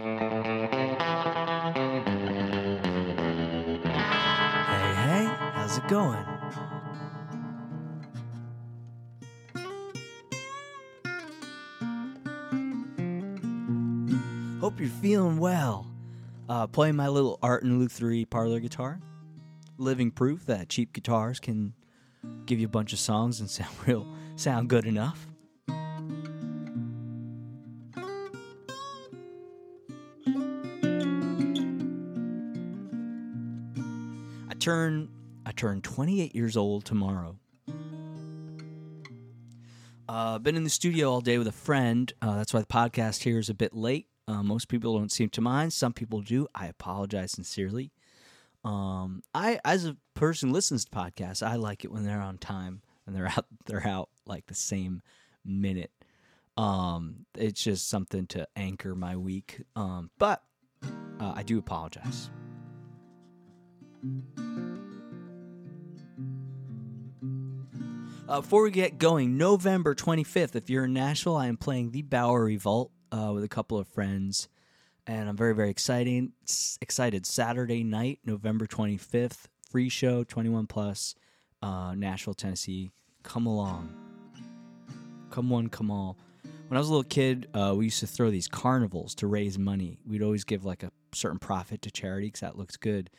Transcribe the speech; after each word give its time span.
Hey, 0.00 0.06
hey, 4.96 5.28
how's 5.52 5.76
it 5.76 5.86
going? 5.88 6.24
Hope 14.60 14.80
you're 14.80 14.88
feeling 14.88 15.36
well. 15.36 15.86
Uh, 16.48 16.66
playing 16.66 16.96
my 16.96 17.08
little 17.08 17.38
Art 17.42 17.62
and 17.62 17.92
3 17.92 18.24
parlor 18.24 18.60
guitar. 18.60 19.00
Living 19.76 20.10
proof 20.10 20.46
that 20.46 20.70
cheap 20.70 20.94
guitars 20.94 21.38
can 21.40 21.74
give 22.46 22.58
you 22.58 22.64
a 22.64 22.70
bunch 22.70 22.94
of 22.94 22.98
songs 22.98 23.40
and 23.40 23.50
sound 23.50 23.76
real, 23.86 24.06
sound 24.36 24.70
good 24.70 24.86
enough. 24.86 25.29
Turn 34.70 35.08
I 35.44 35.50
turn 35.50 35.82
28 35.82 36.32
years 36.32 36.56
old 36.56 36.84
tomorrow. 36.84 37.36
Uh, 40.08 40.38
been 40.38 40.54
in 40.54 40.62
the 40.62 40.70
studio 40.70 41.10
all 41.10 41.20
day 41.20 41.38
with 41.38 41.48
a 41.48 41.52
friend. 41.52 42.12
Uh, 42.22 42.36
that's 42.36 42.54
why 42.54 42.60
the 42.60 42.66
podcast 42.66 43.24
here 43.24 43.40
is 43.40 43.48
a 43.48 43.54
bit 43.54 43.74
late. 43.74 44.06
Uh, 44.28 44.44
most 44.44 44.68
people 44.68 44.96
don't 44.96 45.10
seem 45.10 45.28
to 45.30 45.40
mind. 45.40 45.72
Some 45.72 45.92
people 45.92 46.20
do. 46.20 46.46
I 46.54 46.66
apologize 46.66 47.32
sincerely. 47.32 47.90
Um, 48.62 49.24
I, 49.34 49.58
as 49.64 49.86
a 49.86 49.96
person 50.14 50.52
listens 50.52 50.84
to 50.84 50.90
podcasts, 50.92 51.44
I 51.44 51.56
like 51.56 51.84
it 51.84 51.90
when 51.90 52.04
they're 52.04 52.20
on 52.20 52.38
time 52.38 52.82
and 53.06 53.16
they're 53.16 53.26
out. 53.36 53.46
They're 53.66 53.84
out 53.84 54.08
like 54.24 54.46
the 54.46 54.54
same 54.54 55.02
minute. 55.44 55.90
Um, 56.56 57.26
it's 57.36 57.60
just 57.60 57.88
something 57.88 58.28
to 58.28 58.46
anchor 58.54 58.94
my 58.94 59.16
week. 59.16 59.62
Um, 59.74 60.10
but 60.16 60.44
uh, 61.18 61.32
I 61.34 61.42
do 61.42 61.58
apologize. 61.58 62.30
Uh, 68.28 68.40
before 68.40 68.62
we 68.62 68.70
get 68.70 68.98
going, 68.98 69.36
November 69.36 69.94
25th, 69.94 70.54
if 70.54 70.70
you're 70.70 70.84
in 70.84 70.92
Nashville, 70.92 71.36
I 71.36 71.48
am 71.48 71.56
playing 71.56 71.90
the 71.90 72.02
Bowery 72.02 72.56
Vault 72.56 72.92
uh, 73.12 73.32
with 73.34 73.44
a 73.44 73.48
couple 73.48 73.78
of 73.78 73.88
friends. 73.88 74.48
And 75.06 75.28
I'm 75.28 75.36
very, 75.36 75.54
very 75.54 75.70
exciting, 75.70 76.32
excited. 76.80 77.26
Saturday 77.26 77.82
night, 77.82 78.20
November 78.24 78.66
25th, 78.66 79.46
free 79.68 79.88
show, 79.88 80.24
21 80.24 80.66
plus, 80.66 81.14
uh, 81.62 81.94
Nashville, 81.94 82.34
Tennessee. 82.34 82.92
Come 83.22 83.46
along. 83.46 83.94
Come 85.30 85.50
one, 85.50 85.68
come 85.68 85.90
all. 85.90 86.16
When 86.68 86.76
I 86.76 86.80
was 86.80 86.88
a 86.88 86.92
little 86.92 87.04
kid, 87.04 87.48
uh, 87.52 87.74
we 87.76 87.86
used 87.86 88.00
to 88.00 88.06
throw 88.06 88.30
these 88.30 88.46
carnivals 88.48 89.14
to 89.16 89.26
raise 89.26 89.58
money. 89.58 89.98
We'd 90.06 90.22
always 90.22 90.44
give 90.44 90.64
like 90.64 90.84
a 90.84 90.92
certain 91.12 91.40
profit 91.40 91.82
to 91.82 91.90
charity 91.90 92.28
because 92.28 92.40
that 92.40 92.56
looks 92.56 92.76
good. 92.76 93.10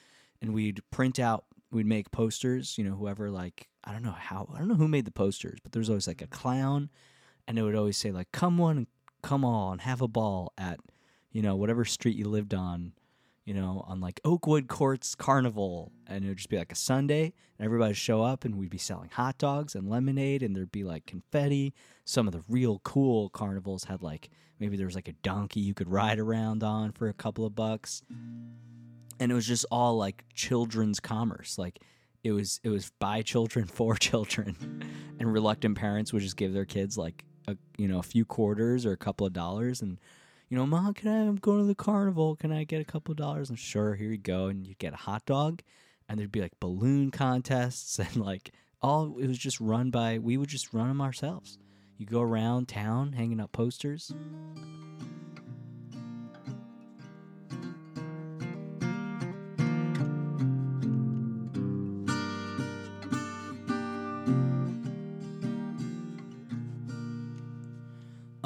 And 0.41 0.53
we'd 0.53 0.81
print 0.89 1.19
out, 1.19 1.45
we'd 1.71 1.85
make 1.85 2.11
posters, 2.11 2.77
you 2.77 2.83
know, 2.83 2.95
whoever 2.95 3.29
like, 3.29 3.67
I 3.83 3.91
don't 3.91 4.03
know 4.03 4.15
how, 4.17 4.49
I 4.53 4.59
don't 4.59 4.67
know 4.67 4.75
who 4.75 4.87
made 4.87 5.05
the 5.05 5.11
posters, 5.11 5.59
but 5.61 5.71
there's 5.71 5.89
always 5.89 6.07
like 6.07 6.21
a 6.21 6.27
clown. 6.27 6.89
And 7.47 7.57
it 7.59 7.63
would 7.63 7.75
always 7.75 7.97
say 7.97 8.11
like, 8.11 8.31
come 8.31 8.57
one, 8.57 8.87
come 9.21 9.45
all, 9.45 9.71
and 9.71 9.81
have 9.81 10.01
a 10.01 10.07
ball 10.07 10.53
at, 10.57 10.79
you 11.31 11.41
know, 11.41 11.55
whatever 11.55 11.85
street 11.85 12.17
you 12.17 12.25
lived 12.25 12.53
on, 12.53 12.93
you 13.45 13.53
know, 13.53 13.83
on 13.87 13.99
like 13.99 14.19
Oakwood 14.23 14.67
Courts 14.67 15.15
Carnival. 15.15 15.91
And 16.07 16.25
it 16.25 16.27
would 16.27 16.37
just 16.37 16.49
be 16.49 16.57
like 16.57 16.71
a 16.71 16.75
Sunday, 16.75 17.33
and 17.57 17.65
everybody 17.65 17.89
would 17.89 17.97
show 17.97 18.23
up, 18.23 18.45
and 18.45 18.55
we'd 18.55 18.69
be 18.69 18.77
selling 18.77 19.09
hot 19.09 19.37
dogs 19.37 19.75
and 19.75 19.89
lemonade, 19.89 20.43
and 20.43 20.55
there'd 20.55 20.71
be 20.71 20.83
like 20.83 21.05
confetti. 21.05 21.73
Some 22.05 22.27
of 22.27 22.33
the 22.33 22.43
real 22.47 22.79
cool 22.83 23.29
carnivals 23.29 23.85
had 23.85 24.01
like 24.01 24.29
maybe 24.59 24.77
there 24.77 24.85
was 24.85 24.95
like 24.95 25.07
a 25.07 25.13
donkey 25.13 25.59
you 25.59 25.73
could 25.73 25.91
ride 25.91 26.19
around 26.19 26.63
on 26.63 26.91
for 26.91 27.09
a 27.09 27.13
couple 27.13 27.45
of 27.45 27.55
bucks. 27.55 28.03
And 29.21 29.31
it 29.31 29.35
was 29.35 29.47
just 29.47 29.65
all 29.71 29.95
like 29.97 30.25
children's 30.33 30.99
commerce. 30.99 31.57
Like 31.57 31.79
it 32.23 32.33
was 32.33 32.59
it 32.63 32.69
was 32.69 32.91
by 32.99 33.21
children 33.21 33.65
for 33.77 33.95
children. 33.95 34.83
and 35.19 35.31
reluctant 35.31 35.77
parents 35.77 36.11
would 36.11 36.21
just 36.23 36.35
give 36.35 36.51
their 36.51 36.65
kids 36.65 36.97
like 36.97 37.23
a 37.47 37.55
you 37.77 37.87
know, 37.87 37.99
a 37.99 38.03
few 38.03 38.25
quarters 38.25 38.85
or 38.85 38.91
a 38.91 38.97
couple 38.97 39.25
of 39.25 39.31
dollars 39.31 39.81
and 39.81 39.97
you 40.51 40.57
know, 40.57 40.65
mom, 40.65 40.93
can 40.93 41.07
I? 41.07 41.31
Going 41.39 41.59
to 41.61 41.65
the 41.65 41.73
carnival. 41.73 42.35
Can 42.35 42.51
I 42.51 42.65
get 42.65 42.81
a 42.81 42.85
couple 42.85 43.13
of 43.13 43.17
dollars? 43.17 43.49
And 43.49 43.57
sure, 43.57 43.95
here 43.95 44.11
you 44.11 44.17
go. 44.17 44.47
And 44.47 44.67
you 44.67 44.75
get 44.79 44.91
a 44.91 44.97
hot 44.97 45.25
dog, 45.25 45.61
and 46.09 46.19
there'd 46.19 46.29
be 46.29 46.41
like 46.41 46.59
balloon 46.59 47.09
contests 47.09 47.97
and 47.99 48.17
like 48.17 48.51
all. 48.81 49.17
It 49.17 49.27
was 49.27 49.37
just 49.37 49.61
run 49.61 49.91
by. 49.91 50.19
We 50.19 50.35
would 50.35 50.49
just 50.49 50.73
run 50.73 50.89
them 50.89 50.99
ourselves. 50.99 51.57
You 51.97 52.05
go 52.05 52.19
around 52.21 52.67
town 52.67 53.13
hanging 53.13 53.39
up 53.39 53.53
posters. 53.53 54.11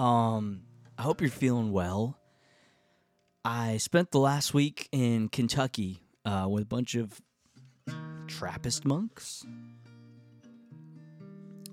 Um, 0.06 0.62
I 1.00 1.02
hope 1.02 1.20
you're 1.20 1.32
feeling 1.32 1.72
well. 1.72 2.20
I 3.44 3.78
spent 3.78 4.12
the 4.12 4.20
last 4.20 4.54
week 4.54 4.88
in 4.92 5.30
Kentucky 5.30 6.00
uh, 6.24 6.46
with 6.48 6.62
a 6.62 6.68
bunch 6.68 6.94
of 6.94 7.20
Trappist 8.28 8.86
monks. 8.86 9.44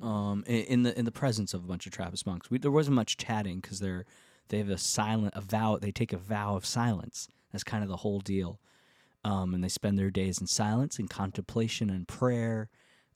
Um, 0.01 0.45
in 0.47 0.83
the 0.83 0.99
in 0.99 1.05
the 1.05 1.13
presence 1.13 1.53
of 1.53 1.63
a 1.63 1.67
bunch 1.67 1.85
of 1.85 1.93
Trappist 1.93 2.27
monks, 2.27 2.51
we, 2.51 2.57
there 2.57 2.71
wasn't 2.71 2.97
much 2.97 3.19
chatting 3.19 3.61
because 3.61 3.81
they're 3.81 4.07
they 4.49 4.57
have 4.59 4.71
a 4.71 4.79
silent 4.79 5.35
a 5.37 5.43
vow. 5.43 5.77
They 5.77 5.93
take 5.93 6.15
a 6.15 6.19
vow 6.19 6.57
of 6.57 6.65
silence. 6.65 7.29
That's 7.53 7.65
kind 7.65 7.83
of 7.83 7.91
the 7.91 7.99
whole 7.99 8.21
deal. 8.21 8.61
Um, 9.27 9.53
and 9.53 9.63
they 9.63 9.69
spend 9.69 9.99
their 9.99 10.11
days 10.11 10.41
in 10.41 10.47
silence 10.47 10.99
and 10.99 11.09
contemplation 11.11 11.91
and 11.91 12.09
prayer, 12.09 12.71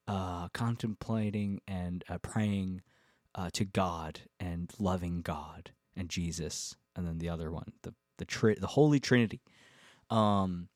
uh, 0.06 0.48
contemplating 0.50 1.62
and 1.66 2.04
uh, 2.06 2.18
praying 2.18 2.82
uh, 3.36 3.50
to 3.52 3.64
God 3.64 4.20
and 4.40 4.72
loving 4.78 5.20
God 5.20 5.70
and 5.94 6.08
Jesus, 6.08 6.74
and 6.96 7.06
then 7.06 7.18
the 7.18 7.28
other 7.28 7.50
one, 7.50 7.72
the 7.82 7.94
the 8.18 8.24
tri- 8.24 8.56
the 8.58 8.66
Holy 8.66 8.98
Trinity. 8.98 9.42
Um, 10.10 10.68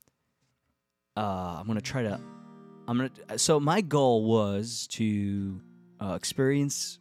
uh, 1.16 1.56
I'm 1.58 1.66
gonna 1.66 1.80
try 1.80 2.02
to. 2.02 2.20
I'm 2.86 2.96
gonna. 2.98 3.38
So 3.38 3.58
my 3.58 3.80
goal 3.80 4.24
was 4.24 4.86
to 4.92 5.60
uh, 6.00 6.14
experience 6.14 6.98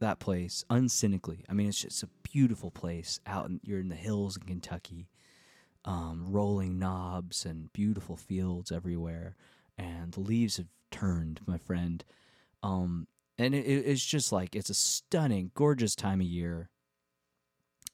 that 0.00 0.18
place 0.18 0.64
uncynically. 0.70 1.44
I 1.48 1.54
mean, 1.54 1.68
it's 1.68 1.80
just 1.82 2.02
a 2.02 2.08
beautiful 2.22 2.70
place 2.70 3.18
out. 3.26 3.48
In, 3.48 3.60
you're 3.64 3.80
in 3.80 3.88
the 3.88 3.96
hills 3.96 4.36
in 4.36 4.42
Kentucky, 4.42 5.08
um, 5.84 6.26
rolling 6.28 6.78
knobs 6.78 7.46
and 7.46 7.72
beautiful 7.72 8.16
fields 8.16 8.70
everywhere, 8.70 9.36
and 9.78 10.12
the 10.12 10.20
leaves 10.20 10.58
have 10.58 10.68
turned, 10.90 11.40
my 11.46 11.56
friend. 11.56 12.04
Um, 12.62 13.06
and 13.38 13.54
it, 13.54 13.64
it- 13.66 13.86
it's 13.86 14.04
just 14.04 14.32
like 14.32 14.54
it's 14.56 14.70
a 14.70 14.74
stunning, 14.74 15.50
gorgeous 15.54 15.94
time 15.94 16.20
of 16.20 16.26
year, 16.26 16.68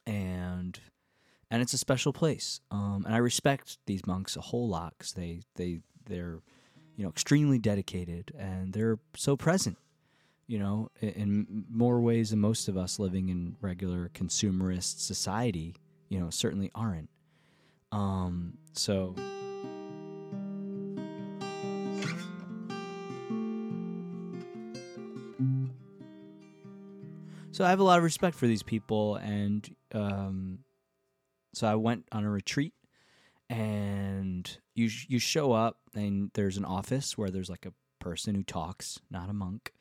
and 0.06 0.78
and 1.50 1.62
it's 1.62 1.72
a 1.74 1.78
special 1.78 2.12
place. 2.12 2.60
Um, 2.70 3.04
and 3.06 3.14
I 3.14 3.18
respect 3.18 3.78
these 3.86 4.06
monks 4.06 4.36
a 4.36 4.40
whole 4.40 4.68
lot 4.68 4.94
because 4.98 5.12
they 5.12 5.40
they 5.56 5.80
they're 6.06 6.40
you 6.96 7.04
know 7.04 7.08
extremely 7.10 7.58
dedicated 7.58 8.32
and 8.38 8.72
they're 8.72 8.98
so 9.16 9.36
present. 9.36 9.78
You 10.46 10.58
know, 10.58 10.90
in, 11.00 11.08
in 11.08 11.64
more 11.70 12.00
ways 12.00 12.30
than 12.30 12.38
most 12.40 12.68
of 12.68 12.76
us 12.76 12.98
living 12.98 13.30
in 13.30 13.56
regular 13.62 14.10
consumerist 14.14 15.00
society. 15.00 15.76
You 16.10 16.20
know, 16.20 16.30
certainly 16.30 16.70
aren't. 16.74 17.08
Um, 17.92 18.58
so. 18.74 19.14
So 27.54 27.64
I 27.64 27.70
have 27.70 27.78
a 27.78 27.84
lot 27.84 27.98
of 27.98 28.04
respect 28.04 28.36
for 28.36 28.48
these 28.48 28.64
people, 28.64 29.14
and 29.14 29.76
um, 29.94 30.58
so 31.52 31.68
I 31.68 31.76
went 31.76 32.04
on 32.10 32.24
a 32.24 32.28
retreat, 32.30 32.74
and 33.48 34.58
you 34.74 34.90
you 35.06 35.20
show 35.20 35.52
up, 35.52 35.76
and 35.94 36.32
there's 36.34 36.56
an 36.56 36.64
office 36.64 37.16
where 37.16 37.30
there's 37.30 37.48
like 37.48 37.64
a 37.64 37.72
person 38.00 38.34
who 38.34 38.42
talks, 38.42 38.98
not 39.08 39.30
a 39.30 39.32
monk, 39.32 39.72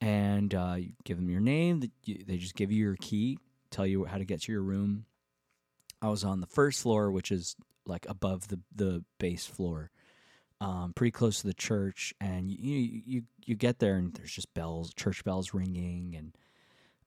and 0.00 0.52
uh, 0.56 0.74
you 0.76 0.94
give 1.04 1.16
them 1.16 1.30
your 1.30 1.38
name. 1.40 1.88
They 2.04 2.36
just 2.36 2.56
give 2.56 2.72
you 2.72 2.82
your 2.82 2.96
key, 2.96 3.38
tell 3.70 3.86
you 3.86 4.06
how 4.06 4.18
to 4.18 4.24
get 4.24 4.42
to 4.42 4.52
your 4.52 4.62
room. 4.62 5.04
I 6.02 6.08
was 6.08 6.24
on 6.24 6.40
the 6.40 6.48
first 6.48 6.82
floor, 6.82 7.12
which 7.12 7.30
is 7.30 7.54
like 7.86 8.06
above 8.08 8.48
the 8.48 8.58
the 8.74 9.04
base 9.20 9.46
floor, 9.46 9.92
um, 10.60 10.92
pretty 10.96 11.12
close 11.12 11.42
to 11.42 11.46
the 11.46 11.54
church, 11.54 12.12
and 12.20 12.50
you 12.50 12.76
you 12.76 13.02
you, 13.06 13.22
you 13.46 13.54
get 13.54 13.78
there, 13.78 13.94
and 13.94 14.12
there's 14.14 14.32
just 14.32 14.52
bells, 14.52 14.92
church 14.94 15.22
bells 15.22 15.54
ringing, 15.54 16.16
and 16.18 16.36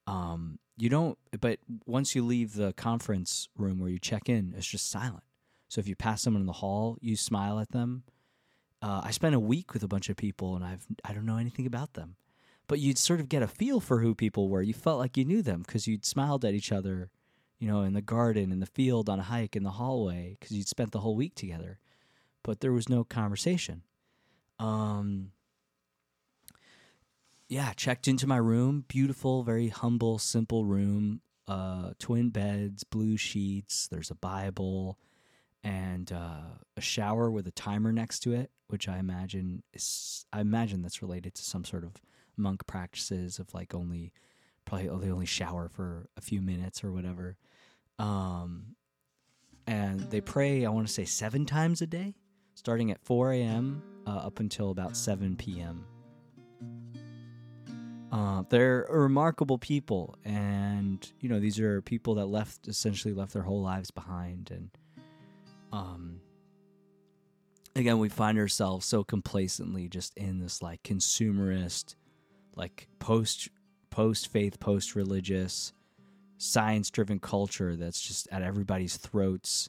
um, 0.08 0.58
you 0.76 0.88
don't 0.88 1.18
but 1.40 1.58
once 1.86 2.14
you 2.14 2.24
leave 2.24 2.54
the 2.54 2.72
conference 2.74 3.48
room 3.56 3.78
where 3.78 3.90
you 3.90 3.98
check 3.98 4.28
in 4.28 4.54
it's 4.56 4.66
just 4.66 4.90
silent 4.90 5.24
so 5.68 5.80
if 5.80 5.88
you 5.88 5.96
pass 5.96 6.22
someone 6.22 6.40
in 6.40 6.46
the 6.46 6.52
hall 6.52 6.96
you 7.00 7.16
smile 7.16 7.58
at 7.58 7.70
them 7.70 8.04
uh, 8.82 9.00
i 9.04 9.10
spent 9.10 9.34
a 9.34 9.40
week 9.40 9.72
with 9.72 9.82
a 9.82 9.88
bunch 9.88 10.08
of 10.08 10.16
people 10.16 10.54
and 10.56 10.64
i've 10.64 10.86
i 11.04 11.12
don't 11.12 11.26
know 11.26 11.36
anything 11.36 11.66
about 11.66 11.94
them 11.94 12.16
but 12.68 12.78
you'd 12.78 12.98
sort 12.98 13.18
of 13.18 13.28
get 13.28 13.42
a 13.42 13.48
feel 13.48 13.80
for 13.80 14.00
who 14.00 14.14
people 14.14 14.48
were 14.48 14.62
you 14.62 14.74
felt 14.74 14.98
like 14.98 15.16
you 15.16 15.24
knew 15.24 15.42
them 15.42 15.62
because 15.66 15.86
you'd 15.86 16.04
smiled 16.04 16.44
at 16.44 16.54
each 16.54 16.72
other 16.72 17.10
you 17.58 17.68
know, 17.68 17.82
in 17.82 17.92
the 17.92 18.02
garden, 18.02 18.52
in 18.52 18.60
the 18.60 18.66
field, 18.66 19.08
on 19.08 19.18
a 19.18 19.24
hike, 19.24 19.56
in 19.56 19.64
the 19.64 19.72
hallway, 19.72 20.36
because 20.38 20.56
you'd 20.56 20.68
spent 20.68 20.92
the 20.92 21.00
whole 21.00 21.16
week 21.16 21.34
together. 21.34 21.78
But 22.42 22.60
there 22.60 22.72
was 22.72 22.88
no 22.88 23.04
conversation. 23.04 23.82
Um, 24.60 25.32
yeah, 27.48 27.72
checked 27.72 28.08
into 28.08 28.26
my 28.26 28.36
room. 28.36 28.84
Beautiful, 28.88 29.42
very 29.42 29.68
humble, 29.68 30.18
simple 30.18 30.64
room. 30.64 31.22
Uh, 31.46 31.92
twin 31.98 32.28
beds, 32.28 32.84
blue 32.84 33.16
sheets. 33.16 33.88
There's 33.88 34.10
a 34.10 34.14
Bible 34.14 34.98
and 35.64 36.12
uh, 36.12 36.58
a 36.76 36.80
shower 36.80 37.30
with 37.30 37.46
a 37.46 37.50
timer 37.50 37.90
next 37.90 38.20
to 38.20 38.34
it, 38.34 38.50
which 38.68 38.86
I 38.86 38.98
imagine 38.98 39.62
is 39.72 40.26
I 40.32 40.40
imagine 40.40 40.82
that's 40.82 41.00
related 41.00 41.34
to 41.34 41.42
some 41.42 41.64
sort 41.64 41.84
of 41.84 41.92
monk 42.36 42.66
practices 42.66 43.38
of 43.38 43.52
like 43.54 43.74
only 43.74 44.12
probably 44.66 44.88
they 44.88 45.10
only 45.10 45.26
shower 45.26 45.68
for 45.68 46.08
a 46.18 46.20
few 46.20 46.42
minutes 46.42 46.84
or 46.84 46.92
whatever. 46.92 47.38
Um, 47.98 48.76
and 49.66 50.00
they 50.10 50.20
pray. 50.20 50.66
I 50.66 50.70
want 50.70 50.86
to 50.86 50.92
say 50.92 51.06
seven 51.06 51.46
times 51.46 51.80
a 51.80 51.86
day, 51.86 52.14
starting 52.54 52.90
at 52.90 53.02
4 53.04 53.32
a.m. 53.32 53.82
Uh, 54.06 54.10
up 54.10 54.40
until 54.40 54.70
about 54.70 54.96
7 54.96 55.36
p.m. 55.36 55.84
Uh, 58.10 58.42
they're 58.48 58.86
remarkable 58.88 59.58
people, 59.58 60.16
and 60.24 61.12
you 61.20 61.28
know 61.28 61.40
these 61.40 61.60
are 61.60 61.82
people 61.82 62.14
that 62.14 62.26
left 62.26 62.66
essentially 62.66 63.12
left 63.12 63.34
their 63.34 63.42
whole 63.42 63.62
lives 63.62 63.90
behind, 63.90 64.50
and 64.50 64.70
um, 65.72 66.20
again 67.76 67.98
we 67.98 68.08
find 68.08 68.38
ourselves 68.38 68.86
so 68.86 69.04
complacently 69.04 69.88
just 69.88 70.16
in 70.16 70.38
this 70.38 70.62
like 70.62 70.82
consumerist, 70.82 71.96
like 72.56 72.88
post 72.98 73.50
post 73.90 74.32
faith, 74.32 74.58
post 74.58 74.94
religious, 74.94 75.74
science 76.38 76.90
driven 76.90 77.18
culture 77.18 77.76
that's 77.76 78.00
just 78.00 78.26
at 78.32 78.40
everybody's 78.40 78.96
throats, 78.96 79.68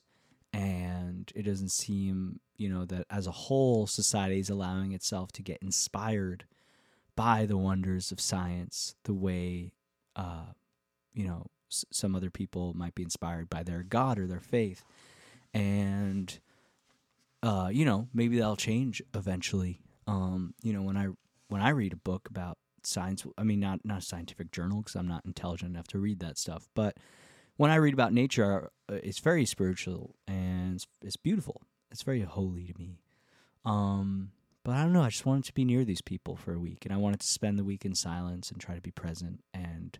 and 0.53 1.29
it 1.35 1.43
doesn't 1.43 1.71
seem 1.71 2.39
you 2.55 2.69
know 2.69 2.85
that 2.85 3.05
as 3.09 3.27
a 3.27 3.31
whole 3.31 3.85
society 3.85 4.39
is 4.39 4.49
allowing 4.49 4.93
itself 4.93 5.33
to 5.33 5.41
get 5.41 5.57
inspired 5.61 6.45
by 7.19 7.45
the 7.45 7.57
wonders 7.57 8.11
of 8.13 8.21
science 8.21 8.95
the 9.03 9.13
way 9.13 9.73
uh, 10.15 10.53
you 11.13 11.25
know 11.27 11.45
s- 11.69 11.83
some 11.91 12.15
other 12.15 12.29
people 12.31 12.73
might 12.73 12.95
be 12.95 13.03
inspired 13.03 13.49
by 13.49 13.61
their 13.61 13.83
god 13.83 14.17
or 14.17 14.25
their 14.25 14.39
faith. 14.39 14.83
And 15.53 16.39
uh, 17.43 17.69
you 17.71 17.83
know 17.83 18.07
maybe 18.13 18.37
that'll 18.37 18.55
change 18.55 19.01
eventually. 19.13 19.81
Um, 20.07 20.53
you 20.63 20.71
know 20.73 20.81
when 20.81 20.97
i 20.97 21.07
when 21.49 21.61
i 21.61 21.69
read 21.69 21.93
a 21.93 21.97
book 21.97 22.27
about 22.29 22.57
science 22.83 23.25
i 23.37 23.43
mean 23.43 23.59
not 23.59 23.79
not 23.83 23.99
a 23.99 24.01
scientific 24.01 24.51
journal 24.51 24.77
because 24.81 24.95
i'm 24.95 25.07
not 25.07 25.25
intelligent 25.25 25.71
enough 25.75 25.87
to 25.89 25.99
read 25.99 26.19
that 26.21 26.37
stuff 26.37 26.69
but 26.73 26.95
when 27.57 27.69
i 27.69 27.75
read 27.75 27.93
about 27.93 28.13
nature 28.13 28.71
uh, 28.89 28.95
it's 29.03 29.19
very 29.19 29.45
spiritual 29.45 30.15
and 30.27 30.75
it's, 30.75 30.87
it's 31.01 31.17
beautiful. 31.17 31.61
It's 31.91 32.03
very 32.03 32.21
holy 32.21 32.65
to 32.67 32.73
me. 32.79 33.01
Um, 33.65 34.31
but 34.69 34.77
I 34.77 34.83
don't 34.83 34.93
know. 34.93 35.01
I 35.01 35.09
just 35.09 35.25
wanted 35.25 35.45
to 35.45 35.53
be 35.55 35.65
near 35.65 35.83
these 35.83 36.03
people 36.03 36.35
for 36.35 36.53
a 36.53 36.59
week, 36.59 36.85
and 36.85 36.93
I 36.93 36.97
wanted 36.97 37.21
to 37.21 37.27
spend 37.27 37.57
the 37.57 37.63
week 37.63 37.85
in 37.85 37.95
silence 37.95 38.51
and 38.51 38.61
try 38.61 38.75
to 38.75 38.81
be 38.81 38.91
present, 38.91 39.43
and 39.51 39.97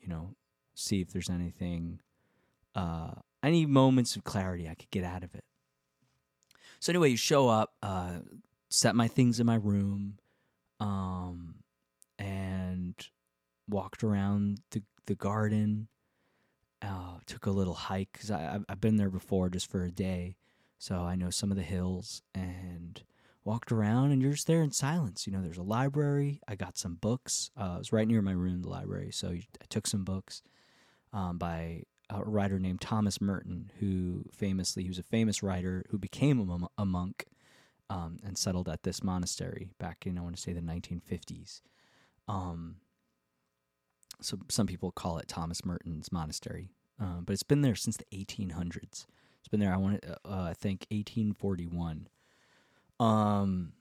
you 0.00 0.08
know, 0.08 0.30
see 0.74 1.02
if 1.02 1.12
there's 1.12 1.28
anything, 1.28 2.00
uh, 2.74 3.10
any 3.42 3.66
moments 3.66 4.16
of 4.16 4.24
clarity 4.24 4.66
I 4.66 4.76
could 4.76 4.90
get 4.90 5.04
out 5.04 5.24
of 5.24 5.34
it. 5.34 5.44
So 6.80 6.90
anyway, 6.90 7.10
you 7.10 7.18
show 7.18 7.50
up, 7.50 7.74
uh, 7.82 8.20
set 8.70 8.94
my 8.94 9.08
things 9.08 9.40
in 9.40 9.46
my 9.46 9.56
room, 9.56 10.16
um, 10.80 11.56
and 12.18 12.94
walked 13.68 14.02
around 14.02 14.62
the 14.70 14.82
the 15.04 15.16
garden. 15.16 15.88
Uh, 16.80 17.18
took 17.26 17.44
a 17.44 17.50
little 17.50 17.74
hike 17.74 18.12
because 18.12 18.30
I've 18.30 18.80
been 18.80 18.96
there 18.96 19.10
before 19.10 19.50
just 19.50 19.70
for 19.70 19.84
a 19.84 19.90
day, 19.90 20.36
so 20.78 21.00
I 21.02 21.14
know 21.14 21.28
some 21.28 21.50
of 21.50 21.58
the 21.58 21.62
hills 21.62 22.22
and 22.34 23.02
walked 23.48 23.72
around 23.72 24.12
and 24.12 24.20
you're 24.20 24.32
just 24.32 24.46
there 24.46 24.62
in 24.62 24.70
silence. 24.70 25.26
You 25.26 25.32
know, 25.32 25.40
there's 25.40 25.56
a 25.56 25.62
library. 25.62 26.38
I 26.46 26.54
got 26.54 26.76
some 26.76 26.96
books. 26.96 27.50
Uh, 27.58 27.76
it 27.76 27.78
was 27.78 27.92
right 27.94 28.06
near 28.06 28.20
my 28.20 28.32
room, 28.32 28.60
the 28.60 28.68
library. 28.68 29.10
So 29.10 29.28
I 29.30 29.64
took 29.70 29.86
some 29.86 30.04
books 30.04 30.42
um, 31.14 31.38
by 31.38 31.84
a 32.10 32.22
writer 32.22 32.58
named 32.58 32.82
Thomas 32.82 33.22
Merton, 33.22 33.72
who 33.80 34.26
famously, 34.34 34.82
he 34.82 34.90
was 34.90 34.98
a 34.98 35.02
famous 35.02 35.42
writer 35.42 35.86
who 35.88 35.96
became 35.96 36.68
a, 36.76 36.84
monk 36.84 37.24
um, 37.88 38.18
and 38.22 38.36
settled 38.36 38.68
at 38.68 38.82
this 38.82 39.02
monastery 39.02 39.70
back 39.78 40.06
in, 40.06 40.18
I 40.18 40.20
want 40.20 40.36
to 40.36 40.42
say, 40.42 40.52
the 40.52 40.60
1950s. 40.60 41.62
Um, 42.28 42.76
so 44.20 44.36
some 44.50 44.66
people 44.66 44.92
call 44.92 45.16
it 45.16 45.26
Thomas 45.26 45.64
Merton's 45.64 46.12
monastery, 46.12 46.68
uh, 47.00 47.22
but 47.24 47.32
it's 47.32 47.42
been 47.42 47.62
there 47.62 47.74
since 47.74 47.96
the 47.96 48.04
1800s. 48.14 49.06
It's 49.38 49.48
been 49.50 49.60
there, 49.60 49.72
I 49.72 49.78
want 49.78 50.02
to, 50.02 50.12
uh, 50.26 50.48
I 50.50 50.52
think, 50.52 50.86
1841. 50.90 52.08
Um, 53.00 53.72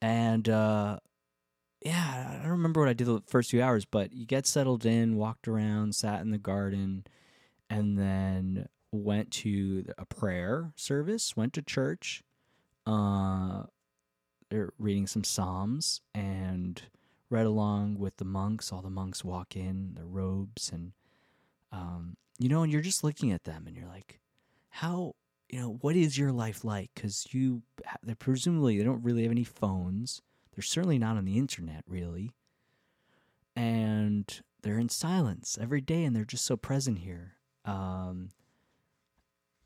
and 0.00 0.48
uh, 0.48 0.98
yeah, 1.84 2.38
I 2.38 2.42
don't 2.42 2.52
remember 2.52 2.80
what 2.80 2.88
I 2.88 2.92
did 2.92 3.06
the 3.06 3.22
first 3.26 3.50
few 3.50 3.62
hours, 3.62 3.84
but 3.84 4.12
you 4.12 4.26
get 4.26 4.46
settled 4.46 4.86
in, 4.86 5.16
walked 5.16 5.48
around, 5.48 5.94
sat 5.94 6.20
in 6.20 6.30
the 6.30 6.38
garden, 6.38 7.04
and 7.68 7.98
then 7.98 8.68
went 8.92 9.30
to 9.30 9.84
a 9.98 10.04
prayer 10.04 10.72
service, 10.76 11.36
went 11.36 11.52
to 11.54 11.62
church. 11.62 12.22
Uh, 12.86 13.64
they're 14.50 14.72
reading 14.78 15.06
some 15.06 15.24
psalms 15.24 16.02
and 16.14 16.82
read 17.30 17.46
along 17.46 17.98
with 17.98 18.18
the 18.18 18.24
monks. 18.24 18.70
All 18.72 18.82
the 18.82 18.90
monks 18.90 19.24
walk 19.24 19.56
in 19.56 19.94
their 19.94 20.04
robes, 20.06 20.70
and 20.70 20.92
um, 21.72 22.16
you 22.38 22.48
know, 22.48 22.62
and 22.62 22.70
you're 22.70 22.82
just 22.82 23.02
looking 23.02 23.32
at 23.32 23.44
them, 23.44 23.64
and 23.66 23.76
you're 23.76 23.88
like, 23.88 24.20
how 24.68 25.14
you 25.52 25.60
know, 25.60 25.78
what 25.82 25.94
is 25.94 26.16
your 26.16 26.32
life 26.32 26.64
like? 26.64 26.90
Because 26.94 27.26
you, 27.30 27.62
they 28.02 28.14
presumably 28.14 28.78
they 28.78 28.84
don't 28.84 29.04
really 29.04 29.22
have 29.22 29.30
any 29.30 29.44
phones. 29.44 30.22
They're 30.56 30.62
certainly 30.62 30.98
not 30.98 31.18
on 31.18 31.26
the 31.26 31.36
internet, 31.36 31.84
really. 31.86 32.32
And 33.54 34.40
they're 34.62 34.78
in 34.78 34.88
silence 34.88 35.58
every 35.60 35.82
day, 35.82 36.04
and 36.04 36.16
they're 36.16 36.24
just 36.24 36.46
so 36.46 36.56
present 36.56 37.00
here. 37.00 37.34
Um, 37.66 38.30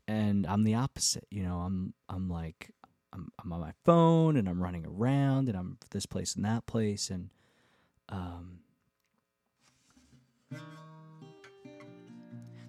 and 0.09 0.45
I'm 0.45 0.65
the 0.65 0.75
opposite. 0.75 1.25
You 1.31 1.43
know, 1.43 1.59
I'm 1.59 1.93
I'm 2.09 2.29
like 2.29 2.71
I'm 3.13 3.31
I'm 3.41 3.53
on 3.53 3.61
my 3.61 3.73
phone, 3.85 4.35
and 4.35 4.49
I'm 4.49 4.61
running 4.61 4.85
around, 4.85 5.47
and 5.47 5.57
I'm 5.57 5.77
this 5.91 6.05
place 6.05 6.35
and 6.35 6.43
that 6.43 6.65
place, 6.65 7.09
and 7.09 7.29
um. 8.09 8.59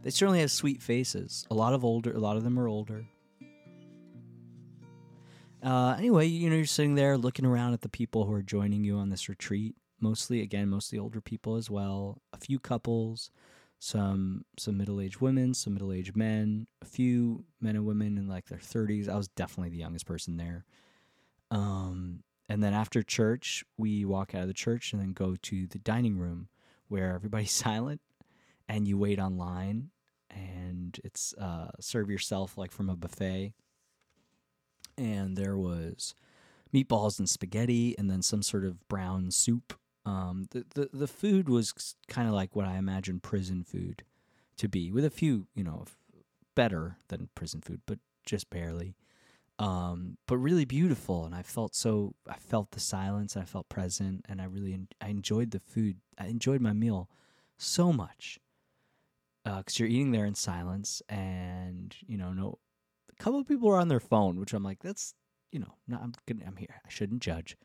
They 0.09 0.13
certainly 0.13 0.41
have 0.41 0.51
sweet 0.51 0.83
faces. 0.83 1.47
A 1.51 1.55
lot 1.55 1.75
of 1.75 1.85
older, 1.85 2.11
a 2.13 2.19
lot 2.19 2.39
of 2.39 2.43
them 2.43 2.59
are 2.59 2.67
older. 2.67 3.05
Uh, 5.63 5.97
anyway, 5.99 6.25
you 6.25 6.49
know, 6.49 6.57
you're 6.57 6.65
sitting 6.65 6.95
there 6.95 7.19
looking 7.19 7.45
around 7.45 7.75
at 7.75 7.83
the 7.83 7.91
people 7.91 8.25
who 8.25 8.33
are 8.33 8.41
joining 8.41 8.85
you 8.85 8.97
on 8.97 9.11
this 9.11 9.29
retreat. 9.29 9.75
Mostly, 10.01 10.41
again, 10.41 10.71
mostly 10.71 10.99
older 10.99 11.21
people 11.21 11.57
as 11.57 11.69
well. 11.69 12.23
A 12.33 12.39
few 12.39 12.59
couples, 12.59 13.31
some 13.81 14.47
some 14.59 14.79
middle 14.79 14.99
aged 14.99 15.21
women, 15.21 15.53
some 15.53 15.75
middle 15.75 15.93
aged 15.93 16.17
men, 16.17 16.69
a 16.81 16.87
few 16.87 17.45
men 17.61 17.77
and 17.77 17.85
women 17.85 18.17
in 18.17 18.27
like 18.27 18.47
their 18.47 18.57
30s. 18.57 19.11
I 19.11 19.17
was 19.19 19.29
definitely 19.29 19.69
the 19.69 19.77
youngest 19.77 20.07
person 20.07 20.39
there. 20.39 20.65
Um, 21.51 22.23
and 22.49 22.65
then 22.65 22.73
after 22.73 23.03
church, 23.03 23.63
we 23.77 24.07
walk 24.07 24.35
out 24.35 24.41
of 24.41 24.49
the 24.49 24.55
church 24.55 24.95
and 24.95 25.03
then 25.03 25.13
go 25.13 25.37
to 25.43 25.67
the 25.67 25.79
dining 25.79 26.17
room 26.17 26.49
where 26.89 27.13
everybody's 27.13 27.53
silent 27.67 28.01
and 28.71 28.89
you 28.89 28.97
wait 28.97 29.19
online 29.19 29.91
and 30.31 31.01
it's 31.05 31.35
uh, 31.35 31.71
serve 31.81 32.11
yourself 32.11 32.57
like 32.57 32.73
from 32.73 32.89
a 32.89 32.97
buffet. 32.97 33.53
And 34.97 35.37
there 35.37 35.57
was 35.57 36.15
meatballs 36.75 37.19
and 37.19 37.29
spaghetti 37.29 37.97
and 37.99 38.11
then 38.11 38.23
some 38.23 38.43
sort 38.43 38.65
of 38.65 38.89
brown 38.89 39.31
soup. 39.31 39.75
Um, 40.05 40.47
the, 40.51 40.65
the, 40.75 40.91
the 40.93 41.07
food 41.07 41.49
was 41.49 41.95
kind 42.09 42.29
of 42.29 42.35
like 42.35 42.57
what 42.57 42.65
i 42.67 42.77
imagine 42.77 43.21
prison 43.21 43.63
food 43.63 44.05
to 44.57 44.67
be 44.67 44.91
with 44.91 45.05
a 45.05 45.11
few 45.11 45.47
you 45.55 45.63
know 45.63 45.85
better 46.55 46.97
than 47.09 47.29
prison 47.35 47.61
food 47.61 47.81
but 47.87 47.99
just 48.25 48.51
barely. 48.51 48.95
Um, 49.59 50.19
but 50.27 50.37
really 50.39 50.65
beautiful 50.65 51.25
and 51.25 51.35
i 51.35 51.43
felt 51.43 51.75
so 51.75 52.15
i 52.29 52.37
felt 52.37 52.71
the 52.71 52.81
silence 52.81 53.35
and 53.35 53.43
i 53.43 53.47
felt 53.47 53.69
present 53.69 54.25
and 54.29 54.41
i 54.41 54.45
really 54.45 54.79
i 55.01 55.09
enjoyed 55.09 55.51
the 55.51 55.61
food. 55.61 55.97
I 56.17 56.27
enjoyed 56.27 56.61
my 56.61 56.73
meal 56.73 57.09
so 57.57 57.93
much 57.93 58.39
because 59.57 59.81
uh, 59.81 59.85
you're 59.85 59.89
eating 59.89 60.11
there 60.11 60.27
in 60.27 60.35
silence, 60.35 61.03
and 61.09 61.95
you 62.07 62.19
know, 62.19 62.33
no, 62.33 62.59
a 63.11 63.23
couple 63.23 63.41
of 63.41 63.49
people 63.49 63.71
are 63.71 63.81
on 63.81 63.89
their 63.89 64.01
phone, 64.01 64.39
which 64.39 64.53
I'm 64.53 64.63
like, 64.63 64.83
that's 64.83 65.15
you 65.53 65.61
know, 65.61 65.75
not, 65.87 66.03
I'm 66.03 66.13
gonna, 66.27 66.45
I'm 66.47 66.57
here. 66.57 66.81
I 66.85 66.89
shouldn't 66.89 67.23
judge. 67.23 67.57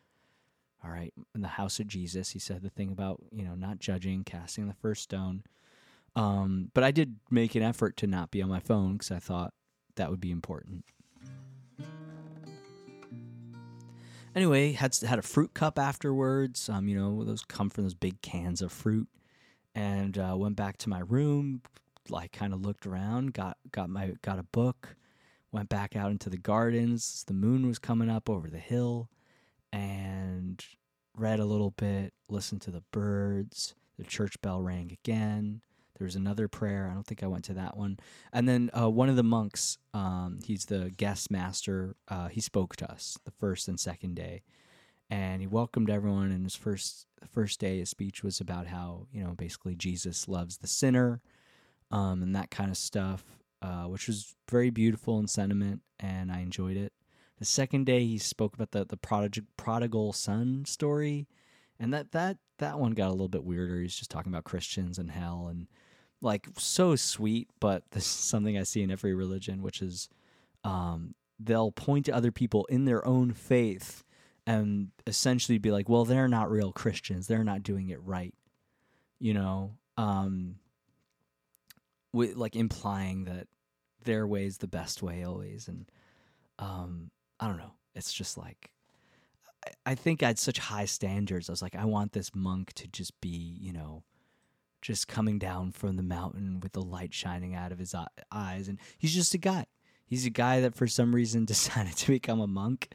All 0.84 0.92
right, 0.92 1.14
in 1.34 1.42
the 1.42 1.48
house 1.48 1.80
of 1.80 1.88
Jesus, 1.88 2.32
he 2.32 2.40
said 2.40 2.62
the 2.62 2.70
thing 2.70 2.92
about 2.92 3.22
you 3.32 3.44
know 3.44 3.56
not 3.56 3.80
judging, 3.80 4.24
casting 4.24 4.68
the 4.68 4.74
first 4.74 5.04
stone. 5.04 5.44
Um, 6.16 6.70
but 6.74 6.84
I 6.84 6.92
did 6.92 7.16
make 7.32 7.56
an 7.56 7.64
effort 7.64 7.98
to 7.98 8.08
not 8.08 8.30
be 8.32 8.42
on 8.42 8.50
my 8.50 8.60
phone 8.60 8.94
because 8.94 9.12
I 9.12 9.20
thought 9.20 9.54
that 9.96 10.12
would 10.12 10.20
be 10.20 10.32
important. 10.32 10.86
Anyway, 14.36 14.72
had 14.72 14.96
had 14.96 15.20
a 15.20 15.24
fruit 15.24 15.54
cup 15.54 15.78
afterwards. 15.78 16.68
Um, 16.70 16.88
you 16.88 16.96
know, 16.96 17.24
those 17.24 17.44
come 17.44 17.70
from 17.70 17.84
those 17.84 17.94
big 17.94 18.22
cans 18.22 18.62
of 18.62 18.72
fruit 18.72 19.08
and 19.76 20.18
uh, 20.18 20.36
went 20.38 20.56
back 20.56 20.78
to 20.80 20.90
my 20.90 21.00
room, 21.00 21.62
like 22.10 22.32
kind 22.32 22.54
of 22.54 22.62
looked 22.66 22.86
around, 22.86 23.34
got 23.34 23.58
got 23.72 23.90
my 23.90 24.14
got 24.22 24.40
a 24.40 24.44
book, 24.44 24.96
went 25.52 25.70
back 25.70 25.96
out 25.96 26.12
into 26.12 26.30
the 26.30 26.38
gardens. 26.38 27.24
The 27.28 27.34
moon 27.34 27.68
was 27.68 27.80
coming 27.80 28.10
up 28.10 28.30
over 28.30 28.50
the 28.50 28.60
hill, 28.60 29.10
and 29.72 30.64
read 31.16 31.40
a 31.40 31.46
little 31.46 31.72
bit, 31.72 32.14
listened 32.30 32.62
to 32.64 32.72
the 32.72 32.84
birds. 32.92 33.76
The 33.98 34.04
church 34.04 34.42
bell 34.42 34.62
rang 34.62 34.92
again. 34.92 35.62
There 35.98 36.06
was 36.06 36.16
another 36.16 36.48
prayer. 36.48 36.90
I 36.90 36.94
don't 36.94 37.06
think 37.06 37.22
I 37.22 37.28
went 37.28 37.46
to 37.46 37.54
that 37.54 37.78
one. 37.78 38.00
And 38.32 38.50
then 38.50 38.72
uh, 38.78 38.90
one 38.90 39.10
of 39.10 39.16
the 39.16 39.24
monks, 39.24 39.78
um, 39.94 40.40
he's 40.44 40.66
the 40.66 40.92
guest 40.98 41.30
master. 41.30 41.96
Uh, 42.08 42.28
he 42.30 42.42
spoke 42.42 42.76
to 42.78 42.92
us 42.92 43.18
the 43.26 43.32
first 43.32 43.68
and 43.68 43.80
second 43.80 44.16
day, 44.16 44.42
and 45.14 45.42
he 45.42 45.48
welcomed 45.48 45.92
everyone. 45.92 46.32
And 46.32 46.44
his 46.44 46.56
first 46.56 47.06
first 47.32 47.60
day, 47.60 47.78
his 47.78 47.90
speech 47.90 48.24
was 48.24 48.42
about 48.42 48.66
how 48.66 49.06
you 49.12 49.24
know 49.24 49.34
basically 49.38 49.76
Jesus 49.76 50.28
loves 50.28 50.58
the 50.58 50.68
sinner, 50.68 51.22
um, 51.92 52.24
and 52.24 52.36
that 52.36 52.50
kind 52.50 52.72
of 52.72 52.78
stuff, 52.78 53.24
uh, 53.62 53.84
which 53.84 54.08
was 54.08 54.34
very 54.50 54.72
beautiful 54.72 55.20
in 55.20 55.28
sentiment, 55.28 55.82
and 56.00 56.32
I 56.32 56.40
enjoyed 56.40 56.78
it. 56.78 56.94
The 57.38 57.46
second 57.46 57.86
day, 57.86 58.04
he 58.06 58.18
spoke 58.18 58.56
about 58.56 58.72
the 58.72 58.86
the 58.86 58.98
prodig- 58.98 59.46
prodigal 59.56 60.14
son 60.14 60.66
story, 60.66 61.28
and 61.80 61.94
that 61.94 62.12
that 62.14 62.38
that 62.58 62.80
one 62.80 62.94
got 62.94 63.10
a 63.10 63.12
little 63.12 63.30
bit 63.30 63.44
weirder. 63.44 63.82
He's 63.82 63.96
just 63.96 64.10
talking 64.10 64.32
about 64.32 64.46
Christians 64.46 64.98
and 64.98 65.12
hell 65.12 65.48
and 65.48 65.68
like 66.22 66.48
so 66.58 66.96
sweet, 66.96 67.50
but 67.60 67.84
this 67.92 68.06
is 68.06 68.10
something 68.10 68.58
I 68.58 68.64
see 68.64 68.82
in 68.82 68.90
every 68.90 69.14
religion, 69.14 69.62
which 69.62 69.80
is 69.80 70.10
um, 70.64 71.14
they'll 71.40 71.72
point 71.72 72.08
to 72.08 72.16
other 72.16 72.32
people 72.32 72.66
in 72.66 72.86
their 72.86 73.06
own 73.06 73.32
faith 73.34 74.03
and 74.46 74.90
essentially 75.08 75.58
be 75.58 75.72
like, 75.72 75.88
well, 75.88 76.06
they're 76.06 76.28
not 76.28 76.52
real 76.52 76.72
Christians. 76.72 77.28
They're 77.28 77.44
not 77.44 77.64
doing 77.64 77.90
it 77.90 78.02
right. 78.04 78.34
You 79.20 79.34
know, 79.34 79.72
um, 79.98 80.56
with, 82.12 82.36
like 82.36 82.56
implying 82.56 83.26
that 83.26 83.48
their 84.04 84.28
way 84.28 84.46
is 84.46 84.58
the 84.58 84.68
best 84.68 85.02
way 85.02 85.24
always. 85.24 85.68
And 85.68 85.90
um, 86.60 87.12
I 87.40 87.48
don't 87.48 87.58
know. 87.58 87.74
It's 87.96 88.14
just 88.14 88.38
like, 88.38 88.72
I, 89.66 89.92
I 89.92 89.96
think 89.96 90.22
I 90.22 90.28
had 90.28 90.40
such 90.40 90.60
high 90.60 90.86
standards. 90.86 91.50
I 91.50 91.54
was 91.54 91.62
like, 91.62 91.76
I 91.76 91.86
want 91.86 92.12
this 92.12 92.36
monk 92.36 92.74
to 92.74 92.88
just 92.88 93.20
be, 93.22 93.58
you 93.60 93.72
know, 93.72 94.04
just 94.82 95.08
coming 95.08 95.40
down 95.40 95.72
from 95.72 95.96
the 95.96 96.04
mountain 96.04 96.60
with 96.60 96.74
the 96.74 96.82
light 96.82 97.14
shining 97.14 97.56
out 97.56 97.72
of 97.72 97.80
his 97.80 97.96
eyes. 98.32 98.68
And 98.68 98.78
he's 98.98 99.14
just 99.14 99.34
a 99.34 99.38
guy. 99.38 99.66
He's 100.06 100.26
a 100.26 100.30
guy 100.30 100.60
that 100.60 100.76
for 100.76 100.88
some 100.88 101.16
reason 101.16 101.46
decided 101.46 101.96
to 101.96 102.12
become 102.12 102.42
a 102.42 102.48
monk 102.48 102.90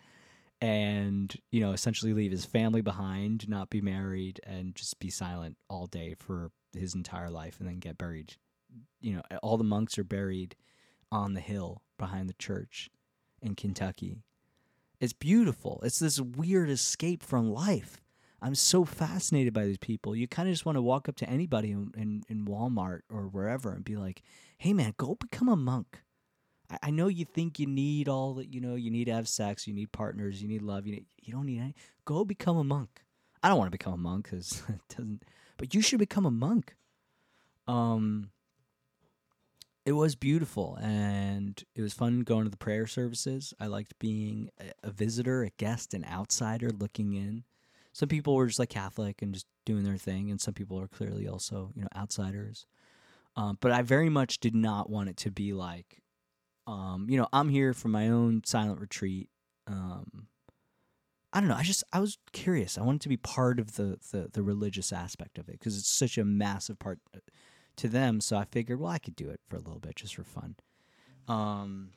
and, 0.61 1.35
you 1.51 1.61
know, 1.61 1.73
essentially 1.73 2.13
leave 2.13 2.33
his 2.33 2.45
family 2.45 2.81
behind, 2.81 3.49
not 3.49 3.71
be 3.71 3.81
married, 3.81 4.41
and 4.45 4.75
just 4.75 4.99
be 4.99 5.11
silent 5.11 5.57
all 5.69 5.87
day 5.87 6.15
for 6.19 6.51
his 6.73 6.95
entire 6.95 7.31
life 7.31 7.61
and 7.61 7.69
then 7.69 7.79
get 7.79 7.99
buried. 7.99 8.35
You 9.01 9.17
know, 9.17 9.23
all 9.43 9.57
the 9.57 9.65
monks 9.65 9.99
are 9.99 10.05
buried 10.05 10.57
on 11.11 11.35
the 11.35 11.41
hill 11.41 11.83
behind 11.99 12.29
the 12.29 12.35
church 12.35 12.91
in 13.41 13.55
Kentucky. 13.55 14.19
It's 15.01 15.13
beautiful. 15.13 15.81
It's 15.85 16.01
this 16.01 16.21
weird 16.21 16.71
escape 16.71 17.23
from 17.23 17.53
life. 17.53 18.01
I'm 18.41 18.55
so 18.55 18.85
fascinated 18.85 19.53
by 19.53 19.65
these 19.65 19.79
people. 19.79 20.15
You 20.15 20.29
kind 20.29 20.49
of 20.49 20.53
just 20.53 20.67
want 20.67 20.77
to 20.77 20.83
walk 20.83 21.09
up 21.09 21.17
to 21.17 21.29
anybody 21.29 21.73
in, 21.73 21.93
in, 21.97 22.23
in, 22.29 22.47
Walmart 22.47 23.01
or 23.11 23.23
wherever 23.23 23.73
and 23.73 23.85
be 23.85 23.97
like, 23.97 24.23
hey, 24.59 24.73
man, 24.73 24.95
go 24.97 25.17
become 25.17 25.49
a 25.49 25.57
monk. 25.57 26.03
I, 26.71 26.79
I, 26.85 26.91
know 26.91 27.09
you 27.09 27.25
think 27.25 27.59
you 27.59 27.67
need 27.67 28.09
all 28.09 28.35
that, 28.35 28.53
you 28.53 28.61
know, 28.61 28.75
you 28.75 28.91
need 28.91 29.07
to 29.07 29.13
have 29.13 29.29
sex, 29.29 29.67
you 29.67 29.75
need 29.75 29.93
partners, 29.93 30.43
you 30.43 30.49
need 30.49 30.63
love, 30.63 30.87
you, 30.87 30.93
need, 30.93 31.07
you 31.23 31.33
don't 31.33 31.47
need 31.47 31.61
any. 31.61 31.75
Go 32.05 32.25
become 32.25 32.57
a 32.57 32.65
monk. 32.65 33.03
I 33.43 33.49
don't 33.49 33.59
want 33.59 33.69
to 33.69 33.79
become 33.79 33.93
a 33.93 33.99
monk 33.99 34.25
because 34.31 34.63
it 34.69 34.81
doesn't, 34.89 35.23
but 35.57 35.75
you 35.75 35.81
should 35.81 35.99
become 35.99 36.27
a 36.27 36.31
monk. 36.31 36.75
Um, 37.67 38.31
it 39.85 39.93
was 39.93 40.17
beautiful 40.17 40.77
and 40.81 41.63
it 41.75 41.81
was 41.81 41.95
fun 41.95 42.21
going 42.21 42.45
to 42.45 42.51
the 42.51 42.57
prayer 42.57 42.87
services. 42.87 43.55
I 43.59 43.67
liked 43.67 43.99
being 43.99 44.51
a, 44.61 44.89
a 44.89 44.91
visitor, 44.91 45.43
a 45.43 45.51
guest, 45.51 45.95
an 45.95 46.05
outsider 46.05 46.71
looking 46.71 47.15
in 47.15 47.45
some 47.99 48.09
people 48.09 48.37
were 48.37 48.47
just 48.47 48.61
like 48.61 48.69
Catholic 48.69 49.23
and 49.23 49.35
just 49.35 49.47
doing 49.65 49.83
their 49.83 49.97
thing, 49.97 50.31
and 50.31 50.41
some 50.41 50.55
people 50.55 50.79
are 50.79 50.87
clearly 50.87 51.27
also 51.27 51.73
you 51.75 51.83
know 51.83 51.89
outsiders. 51.97 52.65
Um, 53.35 53.59
but 53.61 53.73
I 53.73 53.83
very 53.83 54.09
much 54.09 54.39
did 54.39 54.55
not 54.55 54.89
want 54.89 55.09
it 55.09 55.17
to 55.19 55.33
be 55.33 55.53
like, 55.53 56.01
um, 56.69 57.07
you 57.09 57.17
know, 57.17 57.27
I'm 57.33 57.49
here 57.49 57.73
for 57.73 57.89
my 57.89 58.09
own 58.09 58.43
silent 58.45 58.79
retreat. 58.79 59.31
Um, 59.67 60.27
I 61.33 61.41
don't 61.41 61.49
know. 61.49 61.57
I 61.57 61.63
just 61.63 61.83
I 61.95 62.01
was 62.01 62.19
curious. 62.33 62.77
I 62.77 62.83
wanted 62.83 63.01
to 63.03 63.09
be 63.09 63.17
part 63.17 63.59
of 63.59 63.77
the 63.77 63.99
the, 64.13 64.29
the 64.31 64.43
religious 64.43 64.93
aspect 64.93 65.39
of 65.39 65.49
it 65.49 65.53
because 65.53 65.79
it's 65.79 65.89
such 65.89 66.19
a 66.19 66.25
massive 66.25 66.79
part 66.79 66.99
uh, 67.17 67.21
to 67.77 67.89
them. 67.89 68.21
So 68.21 68.37
I 68.37 68.45
figured, 68.45 68.81
well, 68.81 68.91
I 68.91 68.99
could 68.99 69.17
do 69.17 69.31
it 69.31 69.41
for 69.49 69.57
a 69.57 69.61
little 69.61 69.81
bit 69.81 69.97
just 69.97 70.15
for 70.15 70.25
fun. 70.25 70.57
Um, 71.27 71.91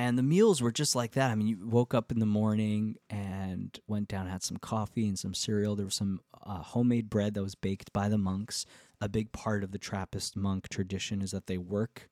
and 0.00 0.16
the 0.16 0.22
meals 0.22 0.62
were 0.62 0.72
just 0.72 0.96
like 0.96 1.12
that. 1.12 1.30
I 1.30 1.34
mean, 1.34 1.46
you 1.46 1.58
woke 1.62 1.92
up 1.92 2.10
in 2.10 2.20
the 2.20 2.26
morning 2.26 2.96
and 3.10 3.78
went 3.86 4.08
down, 4.08 4.28
had 4.28 4.42
some 4.42 4.56
coffee 4.56 5.06
and 5.06 5.18
some 5.18 5.34
cereal. 5.34 5.76
There 5.76 5.84
was 5.84 5.94
some 5.94 6.22
uh, 6.42 6.62
homemade 6.62 7.10
bread 7.10 7.34
that 7.34 7.42
was 7.42 7.54
baked 7.54 7.92
by 7.92 8.08
the 8.08 8.16
monks. 8.16 8.64
A 9.02 9.10
big 9.10 9.30
part 9.30 9.62
of 9.62 9.72
the 9.72 9.78
Trappist 9.78 10.38
monk 10.38 10.70
tradition 10.70 11.20
is 11.20 11.32
that 11.32 11.48
they 11.48 11.58
work. 11.58 12.08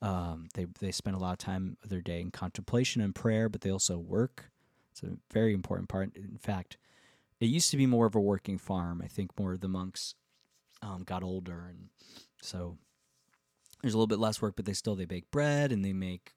Um, 0.00 0.48
they 0.54 0.68
they 0.80 0.90
spend 0.90 1.16
a 1.16 1.18
lot 1.18 1.32
of 1.32 1.38
time 1.38 1.76
of 1.84 1.90
their 1.90 2.00
day 2.00 2.22
in 2.22 2.30
contemplation 2.30 3.02
and 3.02 3.14
prayer, 3.14 3.50
but 3.50 3.60
they 3.60 3.70
also 3.70 3.98
work. 3.98 4.50
It's 4.92 5.02
a 5.02 5.18
very 5.30 5.52
important 5.52 5.90
part. 5.90 6.16
In 6.16 6.38
fact, 6.38 6.78
it 7.40 7.46
used 7.46 7.70
to 7.72 7.76
be 7.76 7.86
more 7.86 8.06
of 8.06 8.14
a 8.14 8.20
working 8.20 8.56
farm. 8.56 9.02
I 9.04 9.06
think 9.06 9.38
more 9.38 9.52
of 9.52 9.60
the 9.60 9.68
monks 9.68 10.14
um, 10.80 11.02
got 11.04 11.22
older, 11.22 11.66
and 11.68 11.88
so 12.40 12.78
there's 13.82 13.92
a 13.92 13.98
little 13.98 14.06
bit 14.06 14.18
less 14.18 14.40
work. 14.40 14.54
But 14.56 14.64
they 14.64 14.72
still 14.72 14.96
they 14.96 15.04
bake 15.04 15.30
bread 15.30 15.72
and 15.72 15.84
they 15.84 15.92
make 15.92 16.32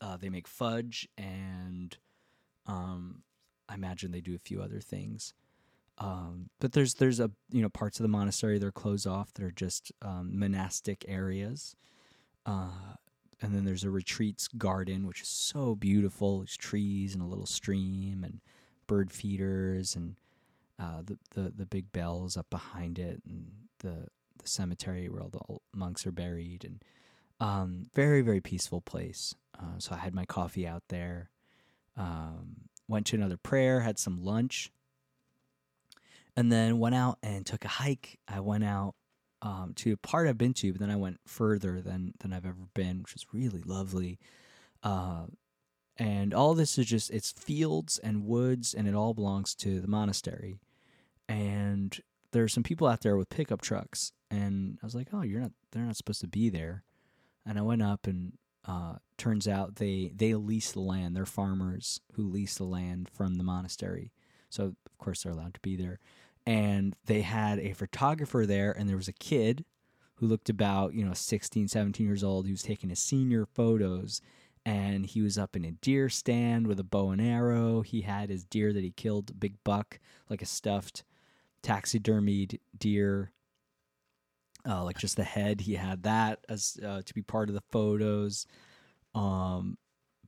uh, 0.00 0.16
they 0.16 0.28
make 0.28 0.48
fudge, 0.48 1.08
and 1.16 1.96
um, 2.66 3.22
I 3.68 3.74
imagine 3.74 4.12
they 4.12 4.20
do 4.20 4.34
a 4.34 4.38
few 4.38 4.60
other 4.62 4.80
things. 4.80 5.34
Um, 5.98 6.50
but 6.60 6.72
there's 6.72 6.94
there's 6.94 7.20
a 7.20 7.30
you 7.50 7.62
know 7.62 7.70
parts 7.70 7.98
of 7.98 8.04
the 8.04 8.08
monastery 8.08 8.58
that 8.58 8.66
are 8.66 8.72
closed 8.72 9.06
off 9.06 9.32
that 9.34 9.44
are 9.44 9.50
just 9.50 9.92
um, 10.02 10.38
monastic 10.38 11.04
areas, 11.08 11.74
uh, 12.44 12.96
and 13.40 13.54
then 13.54 13.64
there's 13.64 13.84
a 13.84 13.90
retreats 13.90 14.48
garden 14.48 15.06
which 15.06 15.22
is 15.22 15.28
so 15.28 15.74
beautiful. 15.74 16.38
There's 16.38 16.56
trees 16.56 17.14
and 17.14 17.22
a 17.22 17.26
little 17.26 17.46
stream 17.46 18.24
and 18.24 18.40
bird 18.86 19.10
feeders 19.10 19.96
and 19.96 20.16
uh, 20.78 21.02
the, 21.04 21.18
the 21.34 21.52
the 21.56 21.66
big 21.66 21.90
bells 21.92 22.36
up 22.36 22.50
behind 22.50 22.98
it 22.98 23.22
and 23.26 23.50
the 23.78 24.08
the 24.38 24.48
cemetery 24.48 25.08
where 25.08 25.22
all 25.22 25.30
the 25.30 25.78
monks 25.78 26.06
are 26.06 26.12
buried 26.12 26.64
and 26.64 26.82
um, 27.40 27.86
very 27.94 28.20
very 28.20 28.40
peaceful 28.40 28.82
place. 28.82 29.34
Uh, 29.58 29.78
so 29.78 29.94
I 29.94 29.98
had 29.98 30.14
my 30.14 30.24
coffee 30.24 30.66
out 30.66 30.82
there. 30.88 31.30
Um, 31.96 32.68
went 32.88 33.06
to 33.06 33.16
another 33.16 33.36
prayer, 33.36 33.80
had 33.80 33.98
some 33.98 34.22
lunch, 34.22 34.70
and 36.36 36.52
then 36.52 36.78
went 36.78 36.94
out 36.94 37.18
and 37.22 37.44
took 37.46 37.64
a 37.64 37.68
hike. 37.68 38.18
I 38.28 38.40
went 38.40 38.64
out 38.64 38.94
um, 39.42 39.72
to 39.76 39.92
a 39.92 39.96
part 39.96 40.28
I've 40.28 40.38
been 40.38 40.54
to, 40.54 40.72
but 40.72 40.80
then 40.80 40.90
I 40.90 40.96
went 40.96 41.20
further 41.26 41.80
than 41.80 42.14
than 42.20 42.32
I've 42.32 42.46
ever 42.46 42.66
been, 42.74 43.02
which 43.02 43.14
was 43.14 43.26
really 43.32 43.62
lovely. 43.64 44.18
Uh, 44.82 45.26
and 45.96 46.34
all 46.34 46.54
this 46.54 46.78
is 46.78 46.86
just 46.86 47.10
it's 47.10 47.32
fields 47.32 47.98
and 47.98 48.26
woods, 48.26 48.74
and 48.74 48.86
it 48.86 48.94
all 48.94 49.14
belongs 49.14 49.54
to 49.56 49.80
the 49.80 49.88
monastery. 49.88 50.60
And 51.28 51.98
there 52.32 52.44
are 52.44 52.48
some 52.48 52.62
people 52.62 52.86
out 52.86 53.00
there 53.00 53.16
with 53.16 53.30
pickup 53.30 53.62
trucks, 53.62 54.12
and 54.30 54.78
I 54.82 54.86
was 54.86 54.94
like, 54.94 55.08
"Oh, 55.12 55.22
you're 55.22 55.40
not. 55.40 55.52
They're 55.72 55.82
not 55.82 55.96
supposed 55.96 56.20
to 56.20 56.28
be 56.28 56.50
there." 56.50 56.84
And 57.44 57.58
I 57.58 57.62
went 57.62 57.82
up 57.82 58.06
and 58.06 58.32
uh, 58.66 58.96
turns 59.16 59.46
out 59.46 59.76
they 59.76 60.12
they 60.14 60.34
lease 60.34 60.72
the 60.72 60.80
land. 60.80 61.16
They're 61.16 61.26
farmers 61.26 62.00
who 62.14 62.28
lease 62.28 62.56
the 62.56 62.64
land 62.64 63.08
from 63.12 63.36
the 63.36 63.44
monastery. 63.44 64.12
So 64.50 64.64
of 64.64 64.98
course 64.98 65.22
they're 65.22 65.32
allowed 65.32 65.54
to 65.54 65.60
be 65.60 65.76
there. 65.76 66.00
And 66.46 66.94
they 67.06 67.22
had 67.22 67.58
a 67.58 67.72
photographer 67.72 68.46
there, 68.46 68.70
and 68.70 68.88
there 68.88 68.96
was 68.96 69.08
a 69.08 69.12
kid 69.12 69.64
who 70.16 70.26
looked 70.26 70.48
about 70.48 70.94
you 70.94 71.04
know 71.04 71.14
16, 71.14 71.68
17 71.68 72.06
years 72.06 72.24
old. 72.24 72.46
He 72.46 72.52
was 72.52 72.62
taking 72.62 72.90
his 72.90 73.00
senior 73.00 73.46
photos, 73.46 74.20
and 74.64 75.06
he 75.06 75.22
was 75.22 75.38
up 75.38 75.56
in 75.56 75.64
a 75.64 75.72
deer 75.72 76.08
stand 76.08 76.66
with 76.66 76.80
a 76.80 76.84
bow 76.84 77.10
and 77.10 77.20
arrow. 77.20 77.82
He 77.82 78.02
had 78.02 78.30
his 78.30 78.44
deer 78.44 78.72
that 78.72 78.84
he 78.84 78.90
killed, 78.90 79.38
big 79.38 79.54
buck, 79.64 79.98
like 80.28 80.42
a 80.42 80.46
stuffed 80.46 81.04
taxidermied 81.62 82.58
deer 82.78 83.32
uh, 84.68 84.84
like 84.84 84.98
just 84.98 85.16
the 85.16 85.24
head. 85.24 85.60
He 85.60 85.74
had 85.74 86.04
that 86.04 86.40
as 86.48 86.78
uh, 86.84 87.02
to 87.04 87.14
be 87.14 87.22
part 87.22 87.48
of 87.48 87.54
the 87.54 87.62
photos. 87.70 88.46
Um, 89.14 89.78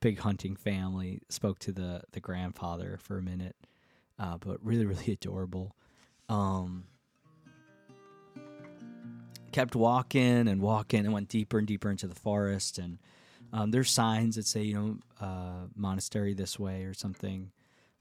big 0.00 0.18
hunting 0.18 0.56
family. 0.56 1.20
Spoke 1.28 1.58
to 1.60 1.72
the 1.72 2.02
the 2.12 2.20
grandfather 2.20 2.98
for 3.02 3.18
a 3.18 3.22
minute, 3.22 3.56
uh, 4.18 4.38
but 4.38 4.64
really 4.64 4.86
really 4.86 5.12
adorable. 5.12 5.74
Um, 6.28 6.84
kept 9.52 9.74
walking 9.74 10.46
and 10.48 10.60
walking 10.60 11.00
and 11.00 11.12
went 11.12 11.28
deeper 11.28 11.58
and 11.58 11.66
deeper 11.66 11.90
into 11.90 12.06
the 12.06 12.14
forest. 12.14 12.78
And 12.78 12.98
um, 13.52 13.70
there's 13.70 13.90
signs 13.90 14.36
that 14.36 14.46
say, 14.46 14.62
you 14.62 14.74
know, 14.74 14.98
uh, 15.20 15.66
monastery 15.74 16.34
this 16.34 16.58
way 16.58 16.84
or 16.84 16.94
something, 16.94 17.50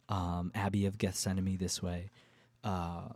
um, 0.09 0.51
Abbey 0.53 0.85
of 0.85 0.97
Gethsemani 0.97 1.57
this 1.57 1.81
way. 1.81 2.11
Uh, 2.63 3.09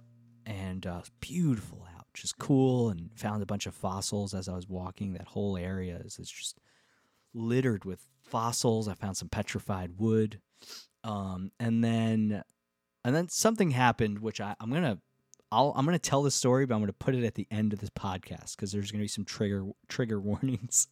and 0.45 0.87
uh, 0.87 1.01
beautiful 1.19 1.85
out, 2.11 2.19
just 2.19 2.37
cool. 2.37 2.89
And 2.89 3.09
found 3.15 3.43
a 3.43 3.45
bunch 3.47 3.65
of 3.65 3.73
fossils 3.73 4.33
as 4.33 4.47
I 4.47 4.55
was 4.55 4.67
walking. 4.67 5.13
That 5.13 5.27
whole 5.27 5.57
area 5.57 6.01
is 6.03 6.15
just 6.15 6.57
littered 7.33 7.85
with 7.85 8.07
fossils. 8.23 8.87
I 8.87 8.93
found 8.93 9.17
some 9.17 9.29
petrified 9.29 9.93
wood. 9.97 10.39
Um, 11.03 11.51
and 11.59 11.83
then 11.83 12.43
and 13.03 13.15
then 13.15 13.29
something 13.29 13.71
happened 13.71 14.19
which 14.19 14.39
I, 14.39 14.55
I'm 14.59 14.71
gonna 14.71 14.99
I'll, 15.51 15.73
I'm 15.75 15.85
to 15.97 15.99
tell 15.99 16.23
the 16.23 16.31
story, 16.31 16.65
but 16.65 16.75
I'm 16.75 16.81
to 16.87 16.93
put 16.93 17.13
it 17.13 17.25
at 17.25 17.35
the 17.35 17.47
end 17.51 17.73
of 17.73 17.79
this 17.79 17.89
podcast 17.89 18.55
because 18.55 18.71
there's 18.71 18.91
to 18.99 19.03
be 19.03 19.09
some 19.09 19.25
trigger 19.25 19.65
trigger 19.87 20.19
warnings 20.21 20.87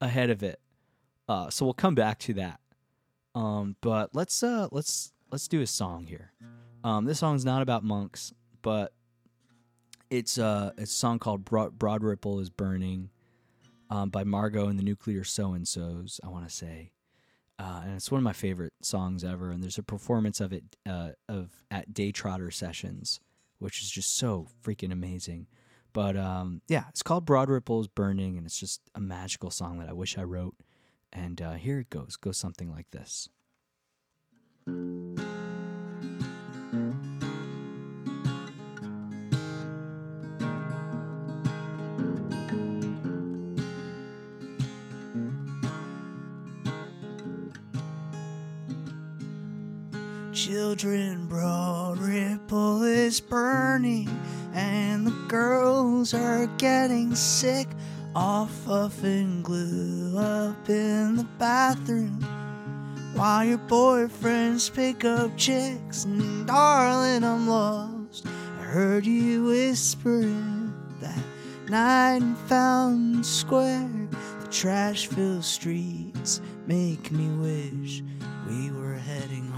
ahead 0.00 0.30
of 0.30 0.42
it. 0.42 0.60
Uh, 1.28 1.50
so 1.50 1.64
we'll 1.64 1.74
come 1.74 1.94
back 1.94 2.18
to 2.20 2.34
that. 2.34 2.60
Um, 3.34 3.76
but 3.80 4.14
let's 4.14 4.42
uh, 4.42 4.68
let's 4.72 5.12
let's 5.30 5.48
do 5.48 5.60
a 5.60 5.66
song 5.66 6.06
here. 6.06 6.32
Um, 6.84 7.04
this 7.04 7.18
song's 7.18 7.44
not 7.44 7.62
about 7.62 7.84
monks, 7.84 8.32
but 8.62 8.92
it's 10.10 10.38
uh, 10.38 10.72
it's 10.78 10.92
a 10.92 10.96
song 10.96 11.18
called 11.18 11.44
Broad, 11.44 11.78
Broad 11.78 12.02
Ripple 12.02 12.40
is 12.40 12.50
Burning 12.50 13.10
um, 13.90 14.10
by 14.10 14.24
Margot 14.24 14.68
and 14.68 14.78
the 14.78 14.84
Nuclear 14.84 15.24
So 15.24 15.52
and 15.52 15.66
So's. 15.66 16.20
I 16.24 16.28
want 16.28 16.48
to 16.48 16.54
say. 16.54 16.92
Uh, 17.58 17.80
and 17.84 17.94
it's 17.94 18.10
one 18.10 18.18
of 18.18 18.24
my 18.24 18.34
favorite 18.34 18.74
songs 18.82 19.24
ever. 19.24 19.50
And 19.50 19.62
there's 19.62 19.78
a 19.78 19.82
performance 19.82 20.40
of 20.40 20.52
it 20.52 20.64
uh, 20.86 21.12
of 21.26 21.50
at 21.70 21.94
Daytrotter 21.94 22.52
sessions 22.52 23.20
which 23.58 23.82
is 23.82 23.90
just 23.90 24.16
so 24.16 24.48
freaking 24.62 24.92
amazing. 24.92 25.46
But 25.92 26.16
um, 26.16 26.60
yeah, 26.68 26.84
it's 26.90 27.02
called 27.02 27.24
Broad 27.24 27.48
Ripples 27.48 27.88
Burning, 27.88 28.36
and 28.36 28.46
it's 28.46 28.58
just 28.58 28.82
a 28.94 29.00
magical 29.00 29.50
song 29.50 29.78
that 29.78 29.88
I 29.88 29.94
wish 29.94 30.18
I 30.18 30.22
wrote. 30.22 30.56
And 31.12 31.40
uh, 31.40 31.54
here 31.54 31.80
it 31.80 31.90
goes. 31.90 32.16
Goes 32.16 32.36
something 32.36 32.70
like 32.70 32.90
this. 32.90 33.28
Children, 50.36 51.28
broad 51.28 51.96
ripple 51.96 52.82
is 52.82 53.20
burning, 53.20 54.06
and 54.52 55.06
the 55.06 55.24
girls 55.28 56.12
are 56.12 56.46
getting 56.58 57.14
sick. 57.14 57.66
Off 58.14 58.68
of 58.68 59.02
and 59.02 59.42
glue 59.42 60.18
up 60.18 60.68
in 60.68 61.16
the 61.16 61.26
bathroom 61.38 62.20
while 63.14 63.46
your 63.46 63.56
boyfriends 63.56 64.70
pick 64.70 65.06
up 65.06 65.34
chicks. 65.38 66.04
And 66.04 66.46
darling, 66.46 67.24
I'm 67.24 67.48
lost. 67.48 68.26
I 68.60 68.62
heard 68.62 69.06
you 69.06 69.44
whispering 69.44 70.74
that 71.00 71.18
night 71.70 72.16
in 72.16 72.34
Fountain 72.34 73.24
Square. 73.24 74.08
The 74.40 74.48
trash 74.48 75.06
filled 75.06 75.46
streets 75.46 76.42
make 76.66 77.10
me 77.10 77.26
wish 77.38 78.02
we 78.46 78.70
were 78.70 78.94
heading 78.94 79.50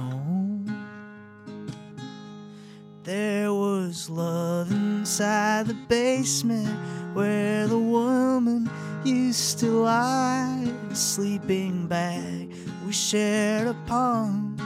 There 3.08 3.54
was 3.54 4.10
love 4.10 4.70
inside 4.70 5.66
the 5.66 5.72
basement 5.72 6.68
where 7.14 7.66
the 7.66 7.78
woman 7.78 8.68
used 9.02 9.60
to 9.60 9.70
lie 9.70 10.58
in 10.62 10.92
a 10.92 10.94
sleeping 10.94 11.86
bag 11.86 12.52
we 12.84 12.92
shared 12.92 13.66
upon 13.66 14.56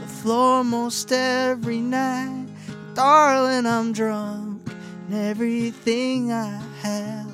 the 0.00 0.08
floor 0.08 0.64
most 0.64 1.12
every 1.12 1.78
night. 1.78 2.48
Darling, 2.94 3.66
I'm 3.66 3.92
drunk 3.92 4.68
and 5.06 5.14
everything 5.14 6.32
I 6.32 6.60
have. 6.80 7.32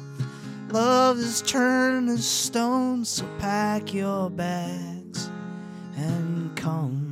Love 0.70 1.16
has 1.16 1.40
turned 1.40 2.08
to 2.08 2.18
stone, 2.18 3.06
so 3.06 3.24
pack 3.38 3.94
your 3.94 4.28
bags 4.28 5.30
and 5.96 6.54
come. 6.56 7.07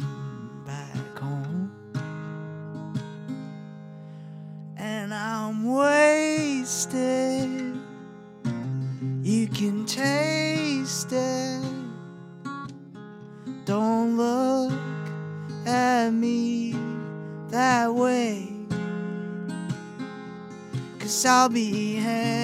Cause 21.26 21.32
I'll 21.32 21.48
be 21.48 21.96
hanging 21.96 22.35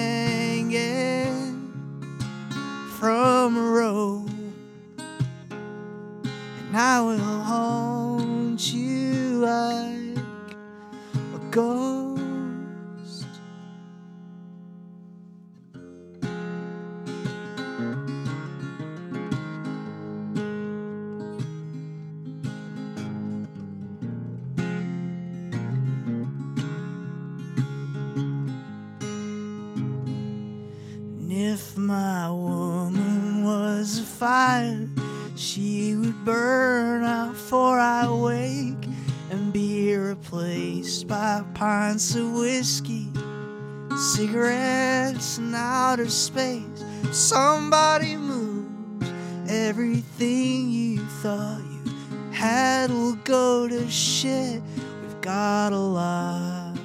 thought 51.23 51.61
you 51.71 51.91
had 52.33 52.91
will 52.91 53.15
go 53.23 53.65
to 53.65 53.89
shit. 53.89 54.61
We've 55.01 55.21
got 55.21 55.71
a 55.71 55.77
lot. 55.77 56.75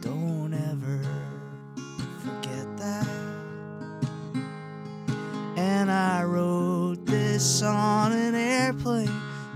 Don't 0.00 0.54
ever 0.54 1.02
forget 2.24 2.66
that. 2.78 3.06
And 5.58 5.90
I 5.90 6.24
wrote 6.24 7.04
this 7.04 7.60
on 7.60 8.12
an 8.12 8.34
airplane 8.34 9.08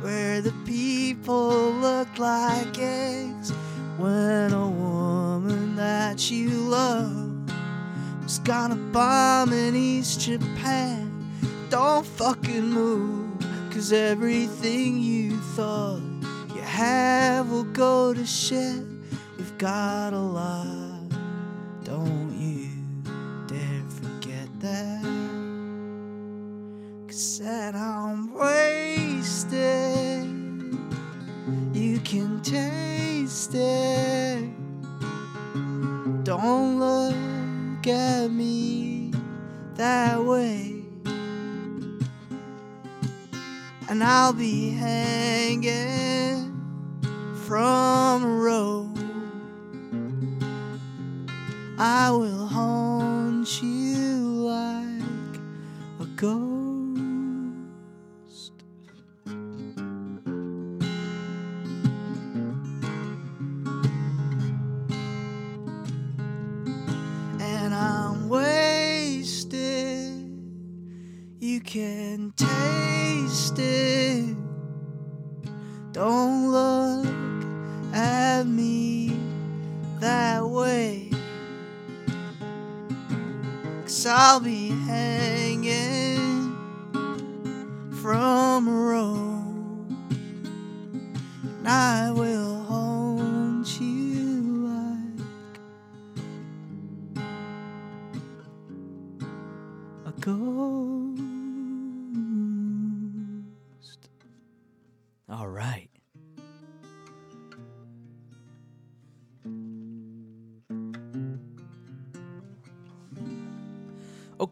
where 0.03 0.43
the 0.43 0.53
people 0.67 1.71
looked 1.73 2.19
like 2.19 2.79
eggs. 2.79 3.53
When 3.97 4.53
a 4.53 4.69
woman 4.69 5.77
that 5.77 6.31
you 6.31 6.51
love 6.51 7.33
was 8.23 8.39
gonna 8.41 8.77
bomb 8.93 9.55
in 9.55 9.75
East 9.75 10.21
Japan. 10.21 11.11
Don't 11.71 12.05
fucking 12.05 12.69
move, 12.69 13.24
cause 13.85 13.93
everything 13.93 14.97
you 15.03 15.37
thought 15.55 16.01
you 16.55 16.63
have 16.63 17.51
will 17.51 17.65
go 17.65 18.15
to 18.15 18.25
shit. 18.25 18.83
We've 19.37 19.59
got 19.59 20.15
a 20.15 20.19
lot, 20.19 21.11
don't 21.85 22.33
you 22.33 22.71
dare 23.47 23.85
forget 23.91 24.49
that 24.61 25.05
said 27.11 27.75
I'm 27.77 28.33
wasted. 28.33 30.25
You 31.75 32.01
can 32.01 32.41
taste 32.41 33.55
it. 33.55 34.49
Don't 36.25 36.79
look 36.79 37.87
at 37.87 38.29
me 38.31 39.13
that 39.77 40.25
way. 40.25 40.74
And 43.95 44.03
I'll 44.03 44.33
be 44.33 44.71
hanging 44.71 45.71
from 47.47 48.25
a 48.25 48.27
rope. 48.27 48.99
I 51.79 52.11
will 52.11 52.45
haunt 52.45 53.63
you 53.63 54.49
like 54.49 55.39
a 56.01 56.07
ghost. 56.17 56.54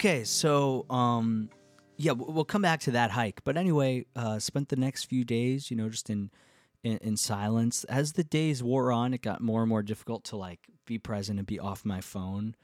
Okay, 0.03 0.25
so 0.25 0.85
um, 0.91 1.49
yeah, 1.97 2.11
we'll 2.11 2.45
come 2.45 2.63
back 2.63 2.81
to 2.81 2.91
that 2.91 3.13
hike. 3.13 3.45
But 3.45 3.57
anyway, 3.57 4.05
uh, 4.17 4.41
spent 4.41 4.69
the 4.69 4.75
next 4.75 5.05
few 5.05 5.25
days, 5.25 5.71
you 5.71 5.77
know, 5.77 5.89
just 5.89 6.11
in, 6.11 6.33
in 6.83 6.97
in 7.03 7.17
silence. 7.17 7.85
As 7.85 8.15
the 8.15 8.25
days 8.25 8.65
wore 8.65 8.91
on, 8.91 9.15
it 9.15 9.23
got 9.23 9.41
more 9.41 9.61
and 9.61 9.69
more 9.69 9.85
difficult 9.85 10.25
to 10.25 10.37
like 10.37 10.59
be 10.87 10.99
present 10.99 11.39
and 11.39 11.47
be 11.47 11.61
off 11.61 11.85
my 11.85 12.01
phone. 12.01 12.57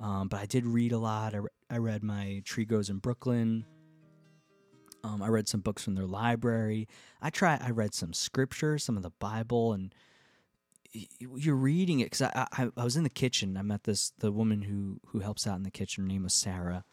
Um, 0.00 0.28
but 0.28 0.40
I 0.40 0.46
did 0.46 0.64
read 0.64 0.92
a 0.92 0.96
lot. 0.96 1.34
I, 1.34 1.36
re- 1.36 1.50
I 1.68 1.76
read 1.76 2.02
my 2.02 2.40
Tree 2.46 2.64
Grows 2.64 2.88
in 2.88 2.96
Brooklyn. 2.96 3.66
Um, 5.04 5.20
I 5.20 5.28
read 5.28 5.48
some 5.48 5.60
books 5.60 5.84
from 5.84 5.96
their 5.96 6.06
library. 6.06 6.88
I 7.20 7.28
try. 7.28 7.58
I 7.60 7.72
read 7.72 7.92
some 7.92 8.14
scripture, 8.14 8.78
some 8.78 8.96
of 8.96 9.02
the 9.02 9.12
Bible, 9.18 9.74
and 9.74 9.94
you're 11.18 11.56
reading 11.56 12.00
it 12.00 12.06
because 12.06 12.22
I, 12.22 12.46
I 12.52 12.68
I 12.76 12.84
was 12.84 12.96
in 12.96 13.02
the 13.02 13.10
kitchen. 13.10 13.56
I 13.56 13.62
met 13.62 13.84
this 13.84 14.12
the 14.18 14.32
woman 14.32 14.62
who 14.62 15.00
who 15.08 15.20
helps 15.20 15.46
out 15.46 15.56
in 15.56 15.62
the 15.62 15.70
kitchen. 15.70 16.04
Her 16.04 16.08
name 16.08 16.24
was 16.24 16.34
Sarah, 16.34 16.84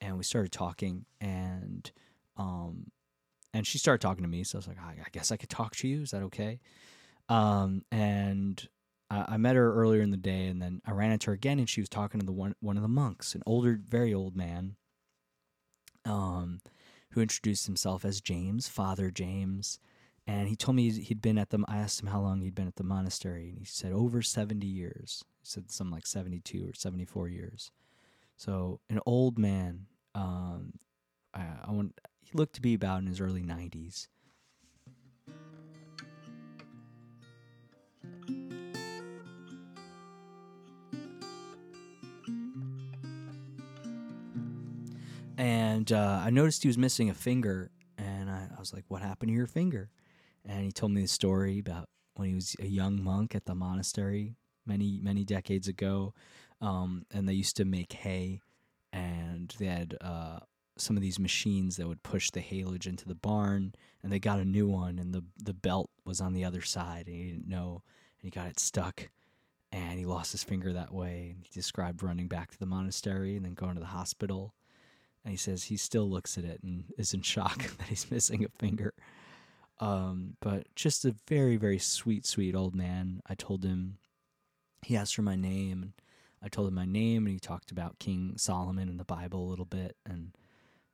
and 0.00 0.16
we 0.16 0.24
started 0.24 0.52
talking, 0.52 1.06
and 1.20 1.90
um, 2.36 2.90
and 3.52 3.66
she 3.66 3.78
started 3.78 4.00
talking 4.00 4.22
to 4.22 4.28
me. 4.28 4.44
So 4.44 4.56
I 4.56 4.60
was 4.60 4.68
like, 4.68 4.78
I, 4.78 4.92
I 5.04 5.08
guess 5.12 5.30
I 5.30 5.36
could 5.36 5.50
talk 5.50 5.76
to 5.76 5.88
you. 5.88 6.02
Is 6.02 6.10
that 6.10 6.22
okay? 6.22 6.60
Um, 7.28 7.82
and 7.90 8.68
I, 9.10 9.24
I 9.34 9.36
met 9.36 9.56
her 9.56 9.74
earlier 9.74 10.02
in 10.02 10.10
the 10.10 10.16
day, 10.16 10.46
and 10.46 10.60
then 10.60 10.80
I 10.86 10.92
ran 10.92 11.12
into 11.12 11.26
her 11.28 11.34
again, 11.34 11.58
and 11.58 11.68
she 11.68 11.80
was 11.80 11.88
talking 11.88 12.20
to 12.20 12.26
the 12.26 12.32
one 12.32 12.54
one 12.60 12.76
of 12.76 12.82
the 12.82 12.88
monks, 12.88 13.34
an 13.34 13.42
older, 13.46 13.80
very 13.88 14.14
old 14.14 14.36
man. 14.36 14.76
Um, 16.06 16.60
who 17.10 17.20
introduced 17.20 17.66
himself 17.66 18.04
as 18.04 18.20
James, 18.20 18.68
Father 18.68 19.10
James. 19.10 19.78
And 20.26 20.48
he 20.48 20.54
told 20.56 20.76
me 20.76 20.90
he'd 20.90 21.22
been 21.22 21.38
at 21.38 21.50
the. 21.50 21.64
I 21.66 21.78
asked 21.78 22.00
him 22.00 22.08
how 22.08 22.20
long 22.20 22.40
he'd 22.40 22.54
been 22.54 22.68
at 22.68 22.76
the 22.76 22.84
monastery, 22.84 23.48
and 23.48 23.58
he 23.58 23.64
said 23.64 23.92
over 23.92 24.22
seventy 24.22 24.66
years. 24.66 25.24
He 25.40 25.46
said 25.46 25.70
something 25.70 25.92
like 25.92 26.06
seventy-two 26.06 26.68
or 26.68 26.74
seventy-four 26.74 27.28
years. 27.28 27.72
So 28.36 28.80
an 28.88 29.00
old 29.06 29.38
man. 29.38 29.86
Um, 30.14 30.74
I, 31.34 31.46
I 31.64 31.72
want. 31.72 31.98
He 32.22 32.36
looked 32.36 32.54
to 32.54 32.60
be 32.60 32.74
about 32.74 33.00
in 33.00 33.06
his 33.06 33.20
early 33.20 33.42
nineties. 33.42 34.08
and 45.40 45.90
uh, 45.90 46.20
I 46.22 46.28
noticed 46.28 46.62
he 46.62 46.68
was 46.68 46.76
missing 46.76 47.08
a 47.08 47.14
finger, 47.14 47.70
and 47.96 48.28
I, 48.28 48.48
I 48.54 48.60
was 48.60 48.74
like, 48.74 48.84
"What 48.88 49.00
happened 49.00 49.30
to 49.30 49.34
your 49.34 49.46
finger?" 49.46 49.88
And 50.46 50.64
he 50.64 50.72
told 50.72 50.92
me 50.92 51.02
the 51.02 51.08
story 51.08 51.58
about 51.58 51.88
when 52.14 52.28
he 52.28 52.34
was 52.34 52.56
a 52.60 52.66
young 52.66 53.02
monk 53.02 53.34
at 53.34 53.44
the 53.44 53.54
monastery 53.54 54.36
many 54.66 55.00
many 55.02 55.24
decades 55.24 55.68
ago, 55.68 56.14
um, 56.60 57.04
and 57.12 57.28
they 57.28 57.32
used 57.32 57.56
to 57.56 57.64
make 57.64 57.92
hay, 57.92 58.40
and 58.92 59.54
they 59.58 59.66
had 59.66 59.96
uh, 60.00 60.40
some 60.76 60.96
of 60.96 61.02
these 61.02 61.18
machines 61.18 61.76
that 61.76 61.88
would 61.88 62.02
push 62.02 62.30
the 62.30 62.40
haylage 62.40 62.86
into 62.86 63.06
the 63.06 63.14
barn, 63.14 63.74
and 64.02 64.12
they 64.12 64.18
got 64.18 64.38
a 64.38 64.44
new 64.44 64.68
one, 64.68 64.98
and 64.98 65.14
the 65.14 65.24
the 65.42 65.54
belt 65.54 65.90
was 66.04 66.20
on 66.20 66.32
the 66.32 66.44
other 66.44 66.62
side, 66.62 67.06
and 67.06 67.16
he 67.16 67.30
didn't 67.30 67.48
know, 67.48 67.82
and 68.20 68.24
he 68.24 68.30
got 68.30 68.48
it 68.48 68.60
stuck. 68.60 69.08
And 69.72 70.00
he 70.00 70.04
lost 70.04 70.32
his 70.32 70.42
finger 70.42 70.72
that 70.72 70.92
way. 70.92 71.34
And 71.36 71.44
he 71.44 71.50
described 71.54 72.02
running 72.02 72.26
back 72.26 72.50
to 72.50 72.58
the 72.58 72.66
monastery 72.66 73.36
and 73.36 73.44
then 73.44 73.54
going 73.54 73.74
to 73.74 73.80
the 73.80 73.86
hospital 73.86 74.52
and 75.24 75.32
he 75.32 75.36
says 75.36 75.64
he 75.64 75.76
still 75.76 76.08
looks 76.08 76.38
at 76.38 76.44
it 76.44 76.62
and 76.62 76.84
is 76.96 77.14
in 77.14 77.22
shock 77.22 77.58
that 77.78 77.88
he's 77.88 78.10
missing 78.10 78.44
a 78.44 78.48
finger. 78.58 78.94
Um, 79.80 80.36
but 80.40 80.66
just 80.74 81.04
a 81.04 81.14
very, 81.26 81.56
very 81.56 81.78
sweet, 81.78 82.26
sweet 82.26 82.54
old 82.54 82.74
man. 82.74 83.22
I 83.26 83.34
told 83.34 83.64
him, 83.64 83.98
he 84.82 84.96
asked 84.96 85.14
for 85.14 85.22
my 85.22 85.36
name, 85.36 85.82
and 85.82 85.92
I 86.42 86.48
told 86.48 86.68
him 86.68 86.74
my 86.74 86.84
name, 86.84 87.26
and 87.26 87.32
he 87.32 87.40
talked 87.40 87.70
about 87.70 87.98
King 87.98 88.34
Solomon 88.36 88.88
and 88.88 89.00
the 89.00 89.04
Bible 89.04 89.46
a 89.46 89.50
little 89.50 89.64
bit, 89.64 89.96
and 90.06 90.36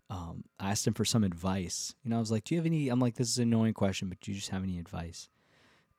um, 0.08 0.44
I 0.60 0.70
asked 0.70 0.86
him 0.86 0.94
for 0.94 1.04
some 1.04 1.24
advice. 1.24 1.94
You 2.02 2.10
know, 2.10 2.16
I 2.16 2.20
was 2.20 2.30
like, 2.30 2.44
"Do 2.44 2.54
you 2.54 2.60
have 2.60 2.66
any?" 2.66 2.88
I'm 2.88 3.00
like, 3.00 3.16
"This 3.16 3.28
is 3.28 3.38
an 3.38 3.44
annoying 3.44 3.74
question, 3.74 4.08
but 4.08 4.20
do 4.20 4.30
you 4.30 4.36
just 4.36 4.50
have 4.50 4.62
any 4.62 4.78
advice?" 4.78 5.28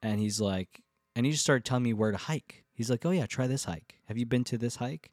And 0.02 0.20
he's 0.20 0.40
like, 0.40 0.82
and 1.16 1.26
he 1.26 1.32
just 1.32 1.44
started 1.44 1.66
telling 1.66 1.84
me 1.84 1.94
where 1.94 2.12
to 2.12 2.18
hike. 2.18 2.64
He's 2.74 2.90
like, 2.90 3.06
"Oh 3.06 3.12
yeah, 3.12 3.26
try 3.26 3.48
this 3.48 3.66
hike. 3.66 3.96
Have 4.06 4.18
you 4.18 4.26
been 4.26 4.44
to 4.46 4.58
this 4.58 4.78
hike?" 4.78 5.12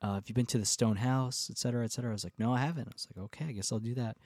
uh, 0.00 0.14
have 0.14 0.28
you 0.28 0.34
been 0.34 0.46
to 0.46 0.58
the 0.58 0.64
stone 0.64 0.96
house, 0.96 1.48
et 1.50 1.58
cetera, 1.58 1.84
et 1.84 1.92
cetera? 1.92 2.10
I 2.10 2.12
was 2.12 2.24
like, 2.24 2.38
no, 2.38 2.52
I 2.54 2.58
haven't. 2.58 2.88
I 2.88 2.92
was 2.92 3.08
like, 3.14 3.24
okay, 3.24 3.46
I 3.46 3.52
guess 3.52 3.72
I'll 3.72 3.78
do 3.78 3.94
that. 3.94 4.16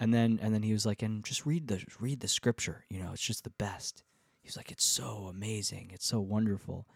And 0.00 0.12
then, 0.12 0.38
and 0.42 0.52
then 0.52 0.62
he 0.62 0.72
was 0.72 0.84
like, 0.84 1.02
and 1.02 1.24
just 1.24 1.46
read 1.46 1.68
the, 1.68 1.84
read 2.00 2.20
the 2.20 2.28
scripture. 2.28 2.84
You 2.90 3.02
know, 3.02 3.10
it's 3.12 3.22
just 3.22 3.44
the 3.44 3.50
best. 3.50 4.02
He 4.42 4.48
was 4.48 4.56
like, 4.56 4.70
it's 4.70 4.84
so 4.84 5.28
amazing. 5.30 5.90
It's 5.94 6.06
so 6.06 6.20
wonderful. 6.20 6.86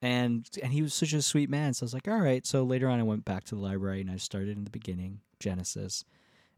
And, 0.00 0.48
and 0.62 0.72
he 0.72 0.80
was 0.80 0.94
such 0.94 1.12
a 1.12 1.20
sweet 1.20 1.50
man. 1.50 1.74
So 1.74 1.84
I 1.84 1.86
was 1.86 1.94
like, 1.94 2.08
all 2.08 2.20
right. 2.20 2.46
So 2.46 2.62
later 2.62 2.88
on, 2.88 3.00
I 3.00 3.02
went 3.02 3.24
back 3.24 3.44
to 3.44 3.54
the 3.54 3.60
library 3.60 4.00
and 4.00 4.10
I 4.10 4.16
started 4.16 4.56
in 4.56 4.64
the 4.64 4.70
beginning, 4.70 5.20
Genesis. 5.38 6.04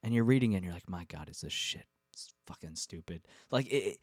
And 0.02 0.14
you're 0.14 0.24
reading 0.24 0.52
it 0.52 0.56
and 0.56 0.64
you're 0.64 0.74
like, 0.74 0.88
my 0.88 1.04
God, 1.04 1.28
is 1.28 1.40
this 1.40 1.52
shit? 1.52 1.86
It's 2.12 2.32
fucking 2.46 2.76
stupid. 2.76 3.22
Like 3.50 3.66
it, 3.72 3.98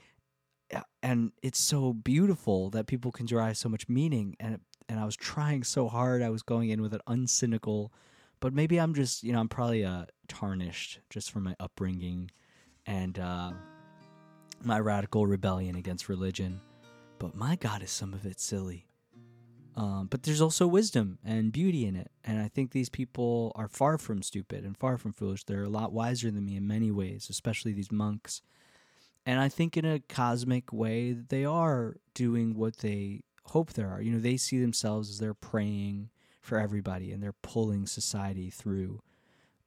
and 1.02 1.32
it's 1.42 1.60
so 1.60 1.94
beautiful 1.94 2.70
that 2.72 2.88
people 2.88 3.12
can 3.12 3.26
derive 3.26 3.58
so 3.58 3.70
much 3.70 3.88
meaning 3.88 4.36
and 4.40 4.56
it, 4.56 4.62
and 4.88 5.00
I 5.00 5.06
was 5.06 5.16
trying 5.16 5.64
so 5.64 5.88
hard. 5.88 6.22
I 6.22 6.32
was 6.32 6.42
going 6.42 6.70
in 6.70 6.82
with 6.82 6.94
an 6.94 7.02
uncynical, 7.08 7.90
but 8.40 8.54
maybe 8.54 8.78
I'm 8.78 8.94
just, 8.94 9.24
you 9.24 9.34
know, 9.34 9.40
I'm 9.40 9.50
probably 9.50 9.84
uh, 9.86 10.06
tarnished 10.28 11.00
just 11.10 11.32
from 11.32 11.44
my 11.44 11.56
upbringing 11.60 12.32
and 12.86 13.18
uh, 13.20 13.52
my 14.64 14.80
radical 14.80 15.28
rebellion 15.28 15.76
against 15.76 16.10
religion. 16.10 16.62
But 17.18 17.36
my 17.36 17.56
God, 17.56 17.84
is 17.84 17.92
some 17.92 18.14
of 18.14 18.26
it 18.26 18.40
silly. 18.40 18.88
Um, 19.76 20.08
but 20.10 20.24
there's 20.24 20.42
also 20.42 20.68
wisdom 20.68 21.20
and 21.24 21.52
beauty 21.52 21.86
in 21.86 21.96
it. 21.96 22.12
And 22.24 22.42
I 22.42 22.48
think 22.48 22.72
these 22.72 22.90
people 22.90 23.52
are 23.56 23.68
far 23.68 23.98
from 23.98 24.24
stupid 24.24 24.64
and 24.66 24.78
far 24.78 24.98
from 24.98 25.14
foolish. 25.14 25.44
They're 25.44 25.64
a 25.64 25.70
lot 25.70 25.94
wiser 25.94 26.32
than 26.32 26.46
me 26.46 26.58
in 26.58 26.68
many 26.68 26.92
ways, 26.92 27.28
especially 27.30 27.72
these 27.72 27.92
monks. 27.92 28.42
And 29.26 29.40
I 29.40 29.48
think 29.48 29.78
in 29.78 29.86
a 29.86 30.00
cosmic 30.00 30.74
way, 30.74 31.14
they 31.14 31.46
are 31.46 31.98
doing 32.14 32.56
what 32.56 32.78
they 32.78 33.22
hope 33.46 33.74
there 33.74 33.90
are. 33.90 34.02
You 34.02 34.12
know, 34.12 34.20
they 34.20 34.38
see 34.38 34.60
themselves 34.60 35.10
as 35.10 35.20
they're 35.20 35.34
praying 35.34 36.10
for 36.50 36.60
everybody 36.60 37.12
and 37.12 37.22
they're 37.22 37.32
pulling 37.32 37.86
society 37.86 38.50
through 38.50 39.02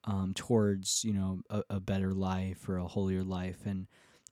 um, 0.05 0.33
towards, 0.35 1.05
you 1.05 1.13
know, 1.13 1.41
a, 1.49 1.63
a 1.71 1.81
better 1.81 2.13
life 2.13 2.69
or 2.69 2.77
a 2.77 2.89
holier 2.89 3.23
life. 3.23 3.61
And 3.65 3.87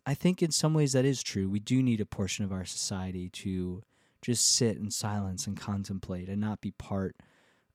I 0.05 0.15
think 0.15 0.43
in 0.43 0.51
some 0.51 0.75
ways 0.75 0.93
that 0.93 1.05
is 1.05 1.23
true. 1.23 1.49
We 1.49 1.61
do 1.61 1.81
need 1.81 2.01
a 2.01 2.07
portion 2.07 2.45
of 2.45 2.51
our 2.51 2.65
society 2.65 3.29
to 3.29 3.85
just 4.21 4.53
sit 4.57 4.77
in 4.77 4.91
silence 4.91 5.47
and 5.47 5.57
contemplate 5.57 6.29
and 6.29 6.41
not 6.41 6.61
be 6.61 6.73
part 6.73 7.15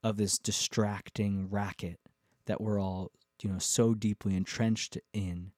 of 0.03 0.17
this 0.17 0.37
distracting 0.37 1.49
racket 1.49 2.01
that 2.45 2.59
we're 2.59 2.79
all, 2.79 3.11
you 3.41 3.49
know, 3.49 3.59
so 3.59 3.93
deeply 3.93 4.35
entrenched 4.35 4.97
in. 5.13 5.51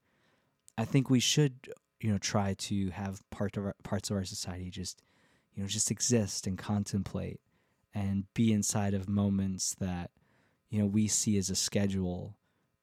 I 0.78 0.86
think 0.86 1.10
we 1.10 1.20
should, 1.20 1.70
you 2.00 2.12
know, 2.12 2.20
try 2.20 2.54
to 2.54 2.92
have 2.92 3.28
part 3.32 3.58
of 3.58 3.66
our, 3.66 3.76
parts 3.84 4.12
of 4.12 4.16
our 4.16 4.26
society 4.26 4.70
just 4.70 5.02
you 5.56 5.64
know 5.64 5.68
just 5.68 5.90
exist 5.90 6.46
and 6.46 6.58
contemplate 6.58 7.42
and 7.98 8.26
be 8.34 8.54
inside 8.54 8.94
of 8.94 9.10
moments 9.10 9.76
that 9.80 10.12
you 10.70 10.80
know 10.80 10.86
we 10.86 11.08
see 11.08 11.38
as 11.38 11.50
a 11.50 11.56
schedule 11.56 12.36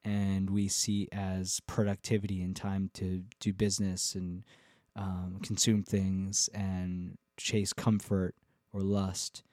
and 0.03 0.49
we 0.49 0.67
see 0.67 1.07
as 1.11 1.61
productivity 1.61 2.41
and 2.41 2.55
time 2.55 2.89
to 2.93 3.23
do 3.39 3.53
business 3.53 4.13
and 4.13 4.43
um, 4.95 5.39
consume 5.41 5.83
things 5.83 6.49
and 6.53 7.17
chase 7.37 7.73
comfort 7.73 8.35
or 8.71 8.81
lust. 8.81 9.43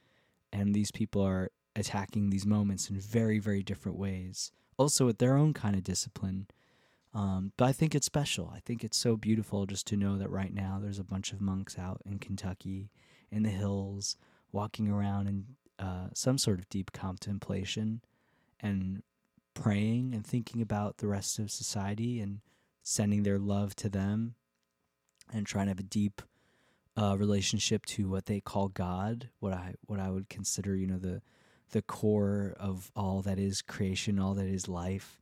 And 0.52 0.74
these 0.74 0.90
people 0.90 1.22
are 1.22 1.50
attacking 1.74 2.28
these 2.28 2.44
moments 2.44 2.90
in 2.90 3.00
very 3.00 3.38
very 3.38 3.62
different 3.62 3.98
ways 3.98 4.52
also 4.76 5.06
with 5.06 5.18
their 5.18 5.36
own 5.36 5.54
kind 5.54 5.76
of 5.76 5.84
discipline. 5.84 6.46
Um, 7.14 7.52
but 7.56 7.66
i 7.66 7.72
think 7.72 7.94
it's 7.94 8.06
special. 8.06 8.52
I 8.54 8.60
think 8.60 8.82
it's 8.82 8.96
so 8.96 9.16
beautiful 9.16 9.66
just 9.66 9.86
to 9.88 9.96
know 9.96 10.16
that 10.18 10.30
right 10.30 10.52
now 10.52 10.78
there's 10.82 10.98
a 10.98 11.04
bunch 11.04 11.32
of 11.32 11.40
monks 11.40 11.78
out 11.78 12.00
in 12.04 12.18
kentucky 12.18 12.90
in 13.30 13.42
the 13.42 13.50
hills, 13.50 14.16
walking 14.52 14.88
around 14.88 15.26
in 15.26 15.44
uh, 15.78 16.08
some 16.14 16.38
sort 16.38 16.58
of 16.58 16.68
deep 16.68 16.92
contemplation 16.92 18.02
and 18.60 19.02
praying 19.54 20.14
and 20.14 20.26
thinking 20.26 20.62
about 20.62 20.98
the 20.98 21.08
rest 21.08 21.38
of 21.38 21.50
society 21.50 22.20
and 22.20 22.40
sending 22.82 23.22
their 23.22 23.38
love 23.38 23.74
to 23.76 23.88
them 23.88 24.34
and 25.32 25.46
trying 25.46 25.66
to 25.66 25.70
have 25.70 25.80
a 25.80 25.84
deep 25.84 26.22
uh, 26.96 27.16
relationship 27.18 27.86
to 27.86 28.08
what 28.08 28.26
they 28.26 28.40
call 28.40 28.68
God, 28.68 29.30
what 29.40 29.52
I 29.52 29.74
what 29.86 29.98
I 29.98 30.10
would 30.10 30.28
consider, 30.28 30.76
you 30.76 30.86
know, 30.86 30.98
the 30.98 31.22
the 31.70 31.82
core 31.82 32.54
of 32.60 32.90
all 32.94 33.22
that 33.22 33.38
is 33.38 33.62
creation, 33.62 34.18
all 34.18 34.34
that 34.34 34.46
is 34.46 34.68
life. 34.68 35.18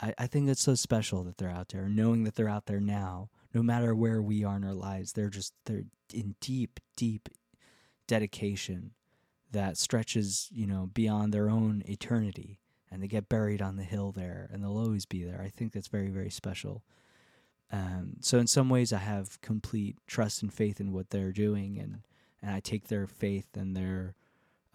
I, 0.00 0.14
I 0.18 0.26
think 0.26 0.48
it's 0.48 0.62
so 0.62 0.74
special 0.74 1.22
that 1.24 1.36
they're 1.36 1.50
out 1.50 1.68
there, 1.68 1.88
knowing 1.88 2.24
that 2.24 2.34
they're 2.34 2.48
out 2.48 2.66
there 2.66 2.80
now, 2.80 3.28
no 3.52 3.62
matter 3.62 3.94
where 3.94 4.22
we 4.22 4.44
are 4.44 4.56
in 4.56 4.64
our 4.64 4.74
lives, 4.74 5.12
they're 5.12 5.28
just 5.28 5.52
they're 5.66 5.84
in 6.12 6.36
deep, 6.40 6.80
deep 6.96 7.28
dedication 8.06 8.92
that 9.52 9.76
stretches, 9.78 10.48
you 10.52 10.66
know, 10.66 10.90
beyond 10.92 11.32
their 11.32 11.48
own 11.48 11.82
eternity 11.86 12.60
and 12.90 13.02
they 13.02 13.08
get 13.08 13.28
buried 13.28 13.62
on 13.62 13.76
the 13.76 13.82
hill 13.82 14.12
there 14.12 14.48
and 14.52 14.62
they'll 14.62 14.76
always 14.76 15.06
be 15.06 15.24
there. 15.24 15.40
I 15.40 15.48
think 15.48 15.72
that's 15.72 15.88
very, 15.88 16.08
very 16.08 16.30
special. 16.30 16.82
Um, 17.72 18.16
so 18.20 18.38
in 18.38 18.46
some 18.46 18.68
ways 18.68 18.92
I 18.92 18.98
have 18.98 19.40
complete 19.40 19.96
trust 20.06 20.42
and 20.42 20.52
faith 20.52 20.80
in 20.80 20.92
what 20.92 21.10
they're 21.10 21.32
doing 21.32 21.78
and, 21.78 22.00
and 22.42 22.54
I 22.54 22.60
take 22.60 22.88
their 22.88 23.06
faith 23.06 23.46
and 23.54 23.76
their 23.76 24.14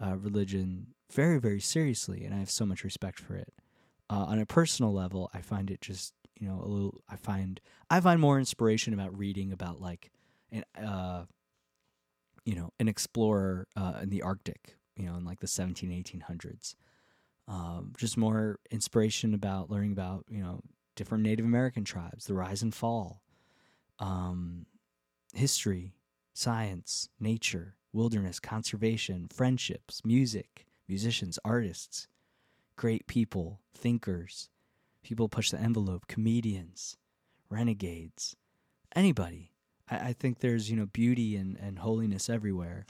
uh, 0.04 0.16
religion 0.16 0.88
very, 1.12 1.38
very 1.38 1.60
seriously 1.60 2.24
and 2.24 2.34
I 2.34 2.38
have 2.38 2.50
so 2.50 2.66
much 2.66 2.84
respect 2.84 3.20
for 3.20 3.36
it. 3.36 3.52
Uh, 4.08 4.24
on 4.28 4.38
a 4.38 4.46
personal 4.46 4.92
level, 4.92 5.30
I 5.32 5.40
find 5.40 5.70
it 5.70 5.80
just, 5.80 6.14
you 6.38 6.48
know, 6.48 6.60
a 6.62 6.66
little, 6.66 7.02
I 7.08 7.16
find, 7.16 7.60
I 7.88 8.00
find 8.00 8.20
more 8.20 8.38
inspiration 8.38 8.92
about 8.92 9.16
reading 9.16 9.52
about 9.52 9.80
like, 9.80 10.10
an, 10.50 10.64
uh, 10.82 11.24
you 12.44 12.54
know, 12.54 12.72
an 12.78 12.88
explorer 12.88 13.66
uh, 13.76 14.00
in 14.02 14.10
the 14.10 14.22
Arctic, 14.22 14.76
you 14.96 15.06
know, 15.06 15.16
in 15.16 15.24
like 15.24 15.40
the 15.40 15.46
17, 15.46 15.90
1800s. 15.90 16.74
Um, 17.48 17.92
just 17.98 18.16
more 18.16 18.58
inspiration 18.70 19.34
about 19.34 19.70
learning 19.70 19.92
about, 19.92 20.24
you 20.28 20.42
know, 20.42 20.60
different 20.94 21.24
Native 21.24 21.44
American 21.44 21.84
tribes, 21.84 22.26
the 22.26 22.34
rise 22.34 22.62
and 22.62 22.74
fall, 22.74 23.22
um, 23.98 24.66
history, 25.34 25.94
science, 26.32 27.08
nature, 27.18 27.74
wilderness, 27.92 28.38
conservation, 28.38 29.28
friendships, 29.32 30.02
music, 30.04 30.66
musicians, 30.88 31.38
artists, 31.44 32.06
great 32.76 33.06
people, 33.06 33.60
thinkers, 33.74 34.48
people 35.02 35.28
push 35.28 35.50
the 35.50 35.60
envelope, 35.60 36.06
comedians, 36.06 36.96
renegades, 37.48 38.36
anybody. 38.94 39.49
I, 39.90 39.96
I 40.08 40.12
think 40.12 40.38
there's, 40.40 40.70
you 40.70 40.76
know, 40.76 40.86
beauty 40.86 41.36
and, 41.36 41.56
and 41.58 41.78
holiness 41.78 42.30
everywhere. 42.30 42.86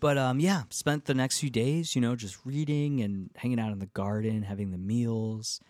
But 0.00 0.18
um, 0.18 0.38
yeah, 0.38 0.64
spent 0.68 1.06
the 1.06 1.14
next 1.14 1.38
few 1.38 1.48
days, 1.48 1.94
you 1.94 2.02
know, 2.02 2.14
just 2.14 2.36
reading 2.44 3.00
and 3.00 3.30
hanging 3.36 3.58
out 3.58 3.72
in 3.72 3.78
the 3.78 3.86
garden, 3.86 4.42
having 4.42 4.70
the 4.70 4.78
meals. 4.78 5.60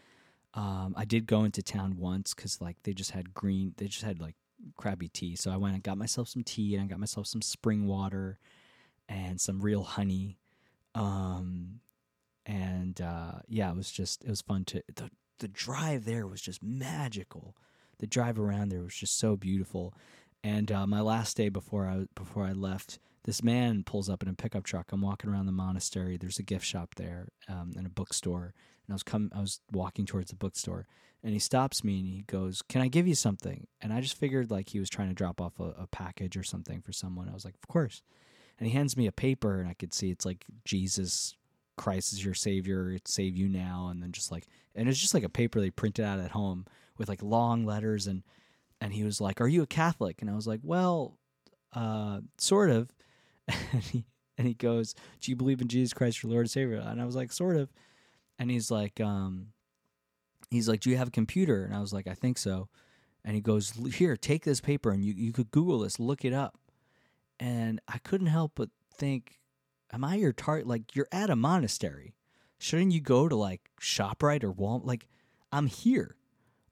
Um, 0.54 0.94
I 0.96 1.04
did 1.04 1.26
go 1.26 1.44
into 1.44 1.62
town 1.62 1.96
once 1.98 2.34
because 2.34 2.60
like 2.60 2.76
they 2.82 2.94
just 2.94 3.12
had 3.12 3.32
green, 3.32 3.74
they 3.76 3.86
just 3.86 4.04
had 4.04 4.20
like 4.20 4.34
crappy 4.76 5.08
tea. 5.08 5.36
So 5.36 5.52
I 5.52 5.56
went 5.56 5.74
and 5.74 5.82
got 5.84 5.98
myself 5.98 6.28
some 6.28 6.42
tea 6.42 6.74
and 6.74 6.82
I 6.82 6.86
got 6.86 6.98
myself 6.98 7.28
some 7.28 7.42
spring 7.42 7.86
water 7.86 8.38
and 9.08 9.40
some 9.40 9.60
real 9.60 9.84
honey. 9.84 10.38
Um, 10.96 11.80
and 12.46 13.00
uh, 13.00 13.34
yeah, 13.48 13.70
it 13.70 13.76
was 13.76 13.90
just 13.90 14.24
it 14.24 14.30
was 14.30 14.42
fun 14.42 14.64
to 14.66 14.82
the 14.94 15.10
the 15.38 15.48
drive 15.48 16.04
there 16.04 16.26
was 16.26 16.40
just 16.40 16.62
magical. 16.62 17.56
The 17.98 18.06
drive 18.06 18.38
around 18.38 18.70
there 18.70 18.82
was 18.82 18.94
just 18.94 19.18
so 19.18 19.36
beautiful. 19.36 19.94
And 20.42 20.70
uh, 20.70 20.86
my 20.86 21.00
last 21.00 21.36
day 21.36 21.48
before 21.48 21.86
I 21.86 22.04
before 22.14 22.44
I 22.44 22.52
left, 22.52 22.98
this 23.24 23.42
man 23.42 23.82
pulls 23.82 24.10
up 24.10 24.22
in 24.22 24.28
a 24.28 24.34
pickup 24.34 24.64
truck. 24.64 24.92
I'm 24.92 25.00
walking 25.00 25.30
around 25.30 25.46
the 25.46 25.52
monastery. 25.52 26.16
There's 26.16 26.38
a 26.38 26.42
gift 26.42 26.66
shop 26.66 26.96
there 26.96 27.28
um, 27.48 27.72
and 27.76 27.86
a 27.86 27.90
bookstore. 27.90 28.52
And 28.86 28.92
I 28.92 28.94
was 28.94 29.02
come 29.02 29.30
I 29.34 29.40
was 29.40 29.60
walking 29.72 30.04
towards 30.04 30.30
the 30.30 30.36
bookstore, 30.36 30.86
and 31.22 31.32
he 31.32 31.38
stops 31.38 31.82
me 31.82 32.00
and 32.00 32.08
he 32.08 32.22
goes, 32.26 32.60
"Can 32.62 32.82
I 32.82 32.88
give 32.88 33.08
you 33.08 33.14
something?" 33.14 33.66
And 33.80 33.92
I 33.92 34.02
just 34.02 34.18
figured 34.18 34.50
like 34.50 34.68
he 34.68 34.80
was 34.80 34.90
trying 34.90 35.08
to 35.08 35.14
drop 35.14 35.40
off 35.40 35.58
a, 35.58 35.74
a 35.78 35.86
package 35.86 36.36
or 36.36 36.42
something 36.42 36.82
for 36.82 36.92
someone. 36.92 37.30
I 37.30 37.34
was 37.34 37.46
like, 37.46 37.54
"Of 37.54 37.66
course." 37.68 38.02
And 38.58 38.68
he 38.68 38.74
hands 38.74 38.96
me 38.96 39.06
a 39.06 39.12
paper, 39.12 39.60
and 39.60 39.68
I 39.68 39.74
could 39.74 39.94
see 39.94 40.10
it's 40.10 40.26
like 40.26 40.44
Jesus 40.64 41.34
Christ 41.76 42.12
is 42.12 42.24
your 42.24 42.34
savior, 42.34 42.96
save 43.04 43.36
you 43.36 43.48
now, 43.48 43.88
and 43.90 44.02
then 44.02 44.12
just 44.12 44.30
like, 44.30 44.46
and 44.74 44.88
it's 44.88 45.00
just 45.00 45.14
like 45.14 45.22
a 45.22 45.28
paper 45.28 45.60
they 45.60 45.70
printed 45.70 46.04
out 46.04 46.20
at 46.20 46.32
home 46.32 46.66
with 46.98 47.08
like 47.08 47.22
long 47.22 47.64
letters, 47.64 48.06
and 48.06 48.22
and 48.80 48.92
he 48.92 49.04
was 49.04 49.20
like, 49.20 49.40
"Are 49.40 49.48
you 49.48 49.62
a 49.62 49.66
Catholic?" 49.66 50.20
And 50.20 50.30
I 50.30 50.34
was 50.34 50.46
like, 50.46 50.60
"Well, 50.62 51.18
uh, 51.72 52.20
sort 52.38 52.70
of." 52.70 52.90
and 53.48 53.82
he 53.82 54.06
and 54.38 54.46
he 54.46 54.54
goes, 54.54 54.94
"Do 55.20 55.30
you 55.30 55.36
believe 55.36 55.60
in 55.60 55.68
Jesus 55.68 55.92
Christ, 55.92 56.22
your 56.22 56.30
Lord 56.30 56.42
and 56.42 56.50
Savior?" 56.50 56.76
And 56.76 57.00
I 57.00 57.04
was 57.04 57.16
like, 57.16 57.32
"Sort 57.32 57.56
of." 57.56 57.70
And 58.38 58.50
he's 58.50 58.70
like, 58.70 59.00
um, 59.00 59.48
he's 60.50 60.68
like, 60.68 60.80
"Do 60.80 60.90
you 60.90 60.96
have 60.96 61.08
a 61.08 61.12
computer?" 61.12 61.64
And 61.64 61.74
I 61.74 61.80
was 61.80 61.92
like, 61.92 62.06
"I 62.06 62.14
think 62.14 62.38
so." 62.38 62.68
And 63.24 63.34
he 63.34 63.40
goes, 63.40 63.72
"Here, 63.94 64.16
take 64.16 64.44
this 64.44 64.60
paper, 64.60 64.90
and 64.90 65.04
you 65.04 65.14
you 65.14 65.32
could 65.32 65.50
Google 65.50 65.80
this, 65.80 65.98
look 65.98 66.24
it 66.24 66.32
up." 66.32 66.58
And 67.40 67.80
I 67.88 67.98
couldn't 67.98 68.28
help 68.28 68.52
but 68.54 68.70
think, 68.96 69.40
"Am 69.94 70.04
I 70.04 70.16
your 70.16 70.32
target? 70.32 70.66
Like, 70.66 70.94
you're 70.94 71.08
at 71.12 71.30
a 71.30 71.36
monastery. 71.36 72.14
Shouldn't 72.58 72.92
you 72.92 73.00
go 73.00 73.28
to 73.28 73.36
like 73.36 73.70
Shoprite 73.80 74.44
or 74.44 74.52
Walmart? 74.52 74.84
Like, 74.84 75.06
I'm 75.52 75.66
here. 75.66 76.16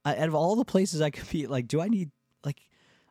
I, 0.05 0.17
out 0.17 0.29
of 0.29 0.35
all 0.35 0.57
the 0.57 0.65
places 0.65 1.01
I 1.01 1.11
could 1.11 1.29
be, 1.31 1.47
like, 1.47 1.69
do 1.69 1.81
I 1.81 1.89
need 1.89 2.11
like?" 2.45 2.63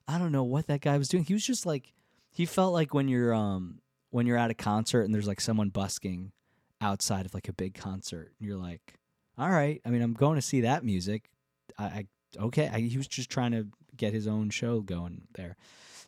I 0.07 0.17
don't 0.17 0.31
know 0.31 0.43
what 0.43 0.67
that 0.67 0.81
guy 0.81 0.97
was 0.97 1.07
doing. 1.07 1.23
He 1.23 1.33
was 1.33 1.45
just 1.45 1.65
like 1.65 1.93
he 2.31 2.45
felt 2.45 2.73
like 2.73 2.93
when 2.93 3.07
you're 3.07 3.33
um 3.33 3.79
when 4.09 4.25
you're 4.25 4.37
at 4.37 4.51
a 4.51 4.55
concert 4.55 5.03
and 5.03 5.13
there's 5.13 5.27
like 5.27 5.41
someone 5.41 5.69
busking 5.69 6.31
outside 6.79 7.25
of 7.25 7.33
like 7.33 7.47
a 7.47 7.53
big 7.53 7.73
concert 7.73 8.31
and 8.39 8.47
you're 8.47 8.57
like 8.57 8.95
all 9.37 9.49
right 9.49 9.81
i 9.85 9.89
mean 9.89 10.01
i'm 10.01 10.13
going 10.13 10.35
to 10.35 10.41
see 10.41 10.61
that 10.61 10.83
music 10.83 11.29
i, 11.77 11.83
I 11.83 12.05
okay 12.39 12.69
I, 12.71 12.79
he 12.79 12.97
was 12.97 13.07
just 13.07 13.29
trying 13.29 13.51
to 13.51 13.67
get 13.95 14.13
his 14.13 14.27
own 14.27 14.49
show 14.49 14.79
going 14.81 15.23
there 15.35 15.57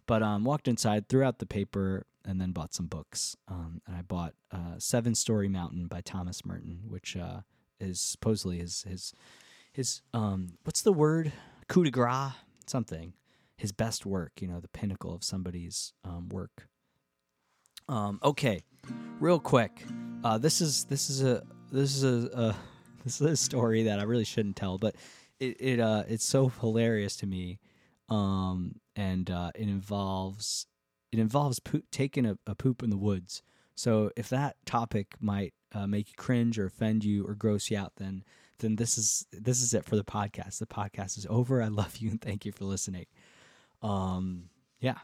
but 0.07 0.23
um 0.23 0.43
walked 0.43 0.67
inside 0.67 1.07
threw 1.07 1.23
out 1.23 1.39
the 1.39 1.45
paper 1.45 2.05
and 2.25 2.39
then 2.39 2.51
bought 2.51 2.73
some 2.73 2.87
books. 2.87 3.35
Um 3.47 3.81
and 3.87 3.95
i 3.95 4.01
bought 4.01 4.33
uh 4.51 4.77
seven 4.77 5.15
story 5.15 5.47
mountain 5.47 5.87
by 5.87 6.01
thomas 6.01 6.45
merton 6.45 6.81
which 6.87 7.15
uh 7.15 7.41
is 7.79 7.99
supposedly 7.99 8.57
his 8.59 8.83
his 8.83 9.13
his 9.73 10.01
um 10.13 10.57
what's 10.63 10.81
the 10.81 10.93
word? 10.93 11.33
Coup 11.67 11.83
de 11.83 11.91
grace? 11.91 12.33
Something. 12.67 13.13
His 13.57 13.71
best 13.71 14.05
work, 14.05 14.33
you 14.41 14.47
know, 14.47 14.59
the 14.59 14.67
pinnacle 14.67 15.13
of 15.13 15.23
somebody's 15.23 15.93
um, 16.03 16.29
work. 16.29 16.67
Um, 17.87 18.19
okay, 18.23 18.63
real 19.19 19.39
quick, 19.39 19.83
uh, 20.23 20.37
this 20.37 20.59
is 20.61 20.85
this 20.85 21.09
is 21.09 21.23
a 21.23 21.43
this 21.71 21.95
is 21.95 22.03
a, 22.03 22.29
a, 22.33 22.55
this 23.03 23.21
is 23.21 23.27
a 23.27 23.37
story 23.37 23.83
that 23.83 23.99
I 23.99 24.03
really 24.03 24.25
shouldn't 24.25 24.55
tell, 24.55 24.77
but 24.77 24.95
it 25.39 25.57
it 25.59 25.79
uh, 25.79 26.03
it's 26.07 26.25
so 26.25 26.49
hilarious 26.49 27.15
to 27.17 27.27
me, 27.27 27.59
um, 28.09 28.75
and 28.95 29.29
uh, 29.29 29.51
it 29.55 29.67
involves 29.67 30.67
it 31.13 31.19
involves 31.19 31.59
poop, 31.59 31.85
taking 31.91 32.25
a, 32.25 32.37
a 32.47 32.55
poop 32.55 32.81
in 32.81 32.89
the 32.89 32.97
woods. 32.97 33.43
So 33.75 34.11
if 34.17 34.29
that 34.29 34.55
topic 34.65 35.15
might 35.19 35.53
uh, 35.73 35.85
make 35.85 36.09
you 36.09 36.15
cringe 36.17 36.57
or 36.57 36.65
offend 36.65 37.03
you 37.03 37.25
or 37.25 37.35
gross 37.35 37.69
you 37.69 37.77
out, 37.77 37.93
then 37.97 38.23
then 38.59 38.75
this 38.77 38.97
is 38.97 39.25
this 39.31 39.61
is 39.61 39.73
it 39.73 39.85
for 39.85 39.95
the 39.95 40.03
podcast. 40.03 40.57
The 40.57 40.65
podcast 40.65 41.17
is 41.17 41.27
over. 41.29 41.61
I 41.61 41.67
love 41.67 41.97
you 41.97 42.09
and 42.11 42.21
thank 42.21 42.45
you 42.45 42.51
for 42.51 42.65
listening. 42.65 43.05
Um, 43.81 44.49
yeah. 44.79 44.97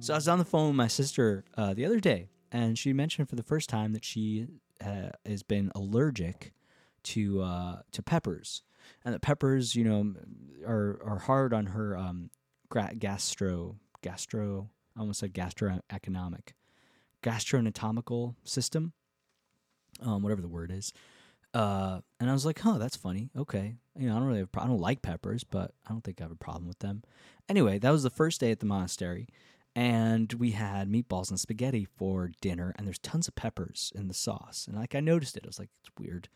So 0.00 0.14
I 0.14 0.16
was 0.16 0.28
on 0.28 0.38
the 0.38 0.44
phone 0.46 0.68
with 0.68 0.76
my 0.76 0.86
sister 0.86 1.44
uh, 1.54 1.74
the 1.74 1.84
other 1.84 2.00
day, 2.00 2.28
and 2.52 2.78
she 2.78 2.92
mentioned 2.92 3.28
for 3.28 3.36
the 3.36 3.42
first 3.42 3.68
time 3.68 3.92
that 3.92 4.04
she 4.04 4.46
uh, 4.84 5.10
has 5.26 5.42
been 5.42 5.70
allergic 5.74 6.52
to 7.04 7.42
uh, 7.42 7.76
to 7.92 8.02
peppers, 8.02 8.62
and 9.04 9.14
that 9.14 9.20
peppers, 9.20 9.74
you 9.74 9.84
know, 9.84 10.14
are 10.66 11.00
are 11.04 11.18
hard 11.18 11.52
on 11.52 11.66
her 11.66 11.96
um, 11.96 12.30
gastro 12.98 13.76
gastro 14.02 14.70
I 14.98 15.00
almost 15.00 15.20
said 15.20 15.32
gastroeconomic, 15.32 16.54
gastroanatomical 17.22 18.34
system, 18.42 18.92
um, 20.02 20.22
whatever 20.22 20.42
the 20.42 20.48
word 20.48 20.72
is. 20.72 20.92
Uh, 21.54 22.00
and 22.18 22.28
I 22.28 22.32
was 22.32 22.44
like, 22.44 22.58
huh, 22.58 22.78
that's 22.78 22.96
funny. 22.96 23.30
Okay. 23.36 23.76
You 23.96 24.08
know, 24.08 24.16
I 24.16 24.18
don't 24.18 24.28
really 24.28 24.44
pro- 24.44 24.64
I 24.64 24.66
don't 24.66 24.80
like 24.80 25.02
peppers, 25.02 25.44
but 25.44 25.72
I 25.86 25.92
don't 25.92 26.02
think 26.02 26.20
I 26.20 26.24
have 26.24 26.32
a 26.32 26.36
problem 26.36 26.66
with 26.66 26.80
them. 26.80 27.04
Anyway, 27.48 27.78
that 27.78 27.90
was 27.90 28.02
the 28.02 28.10
first 28.10 28.40
day 28.40 28.50
at 28.50 28.58
the 28.58 28.66
monastery. 28.66 29.28
And 29.78 30.32
we 30.32 30.50
had 30.50 30.90
meatballs 30.90 31.30
and 31.30 31.38
spaghetti 31.38 31.84
for 31.84 32.32
dinner, 32.40 32.74
and 32.76 32.84
there's 32.84 32.98
tons 32.98 33.28
of 33.28 33.36
peppers 33.36 33.92
in 33.94 34.08
the 34.08 34.14
sauce. 34.14 34.66
And 34.66 34.76
like, 34.76 34.96
I 34.96 34.98
noticed 34.98 35.36
it. 35.36 35.44
I 35.44 35.46
was 35.46 35.60
like, 35.60 35.68
it's 35.80 35.92
weird. 35.96 36.28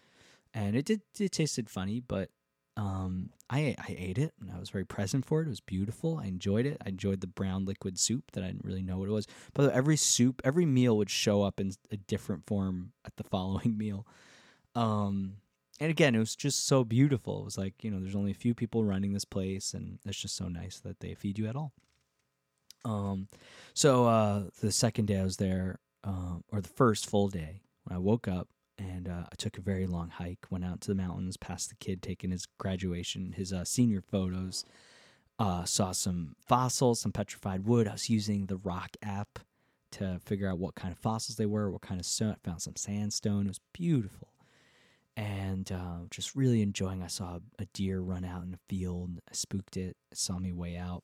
And 0.55 0.76
it 0.76 0.85
did, 0.85 1.00
it 1.18 1.33
tasted 1.33 1.68
funny, 1.68 1.98
but 1.98 2.31
um, 2.76 3.31
I 3.50 3.74
I 3.81 3.96
ate 3.98 4.16
it 4.16 4.33
and 4.40 4.52
I 4.52 4.61
was 4.61 4.70
very 4.70 4.85
present 4.85 5.26
for 5.26 5.40
it. 5.40 5.46
It 5.46 5.48
was 5.48 5.59
beautiful. 5.59 6.20
I 6.22 6.26
enjoyed 6.26 6.66
it. 6.66 6.76
I 6.87 6.90
enjoyed 6.90 7.20
the 7.20 7.26
brown 7.26 7.64
liquid 7.64 7.98
soup 7.98 8.31
that 8.31 8.44
I 8.44 8.46
didn't 8.46 8.64
really 8.64 8.81
know 8.85 8.98
what 8.98 9.09
it 9.09 9.12
was. 9.12 9.26
But 9.55 9.72
every 9.72 9.96
soup, 9.96 10.40
every 10.44 10.64
meal 10.64 10.96
would 10.96 11.11
show 11.11 11.42
up 11.42 11.59
in 11.59 11.72
a 11.90 11.96
different 11.96 12.46
form 12.46 12.92
at 13.05 13.16
the 13.16 13.24
following 13.28 13.76
meal. 13.76 14.07
Um, 14.76 15.38
and 15.81 15.90
again, 15.90 16.14
it 16.14 16.20
was 16.20 16.37
just 16.37 16.64
so 16.68 16.85
beautiful. 16.85 17.40
It 17.40 17.44
was 17.46 17.59
like 17.59 17.83
you 17.83 17.90
know, 17.90 17.98
there's 17.98 18.14
only 18.14 18.31
a 18.31 18.35
few 18.35 18.55
people 18.55 18.85
running 18.85 19.14
this 19.14 19.24
place, 19.24 19.74
and 19.74 19.98
it's 20.07 20.20
just 20.20 20.37
so 20.37 20.46
nice 20.46 20.78
that 20.78 21.00
they 21.00 21.16
feed 21.16 21.40
you 21.40 21.48
at 21.48 21.57
all. 21.57 21.72
Um, 22.85 23.29
so 23.75 24.07
uh, 24.07 24.45
the 24.61 24.73
second 24.73 25.07
day 25.07 25.18
I 25.18 25.25
was 25.25 25.37
there, 25.37 25.79
um, 26.05 26.45
or 26.51 26.61
the 26.61 26.68
first 26.68 27.09
full 27.09 27.29
day 27.29 27.62
when 27.85 27.97
I 27.97 27.99
woke 27.99 28.29
up 28.29 28.49
and 28.79 29.09
uh, 29.09 29.25
I 29.31 29.35
took 29.37 29.59
a 29.59 29.62
very 29.62 29.87
long 29.87 30.11
hike. 30.11 30.47
Went 30.51 30.64
out 30.64 30.81
to 30.83 30.88
the 30.88 30.95
mountains, 30.95 31.37
passed 31.37 31.68
the 31.68 31.77
kid 31.77 32.03
taking 32.03 32.31
his 32.31 32.47
graduation, 32.59 33.33
his 33.33 33.53
uh, 33.53 33.64
senior 33.64 34.01
photos. 34.01 34.64
Uh, 35.38 35.64
saw 35.64 35.92
some 35.92 36.37
fossils, 36.47 37.01
some 37.01 37.12
petrified 37.12 37.64
wood. 37.64 37.88
I 37.88 37.92
was 37.92 38.11
using 38.11 38.47
the 38.47 38.59
Rock 38.59 38.97
app 39.03 39.40
to 39.92 40.21
figure 40.25 40.49
out 40.49 40.59
what 40.59 40.75
kind 40.75 40.92
of 40.92 40.99
fossils 40.99 41.37
they 41.37 41.47
were, 41.47 41.71
what 41.71 41.83
kind 41.83 42.01
of 42.01 42.07
stone. 42.07 42.33
I 42.33 42.49
found 42.49 42.62
some 42.62 42.77
sandstone. 42.77 43.47
It 43.47 43.49
was 43.49 43.61
beautiful, 43.73 44.29
and 45.16 45.71
uh, 45.73 46.07
just 46.11 46.37
really 46.37 46.62
enjoying. 46.62 47.03
I 47.03 47.09
saw 47.09 47.38
a 47.59 47.64
deer 47.73 48.01
run 48.01 48.25
out 48.25 48.45
in 48.45 48.55
a 48.55 48.59
field. 48.68 49.21
I 49.29 49.35
spooked 49.35 49.77
it. 49.77 49.97
It 50.11 50.18
saw 50.18 50.38
me 50.38 50.53
way 50.53 50.77
out. 50.77 51.03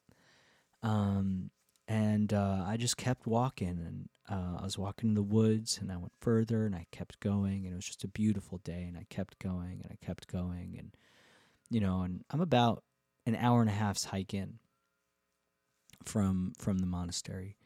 Um, 0.83 1.51
and 1.89 2.35
uh, 2.35 2.65
I 2.67 2.77
just 2.77 2.99
kept 2.99 3.27
walking, 3.27 3.69
and 3.69 4.09
uh, 4.31 4.59
I 4.61 4.65
was 4.65 4.77
walking 4.77 5.09
in 5.09 5.15
the 5.15 5.23
woods, 5.23 5.79
and 5.81 5.91
I 5.91 5.97
went 5.97 6.13
further, 6.21 6.67
and 6.67 6.75
I 6.75 6.87
kept 6.93 7.19
going, 7.19 7.65
and 7.65 7.73
it 7.73 7.77
was 7.77 7.87
just 7.87 8.05
a 8.05 8.09
beautiful 8.09 8.59
day, 8.59 8.85
and 8.87 8.97
I 8.97 9.07
kept 9.09 9.39
going, 9.39 9.81
and 9.83 9.91
I 9.91 10.05
kept 10.05 10.31
going, 10.31 10.77
and 10.79 10.91
you 11.71 11.81
know, 11.81 12.03
and 12.03 12.25
I'm 12.31 12.43
about 12.43 12.85
an 13.27 13.35
hour 13.37 13.63
and 13.63 13.71
a 13.71 13.73
half's 13.73 14.05
hike 14.05 14.35
in 14.35 14.59
from 16.05 16.53
from 16.59 16.79
the 16.79 16.87
monastery, 16.87 17.57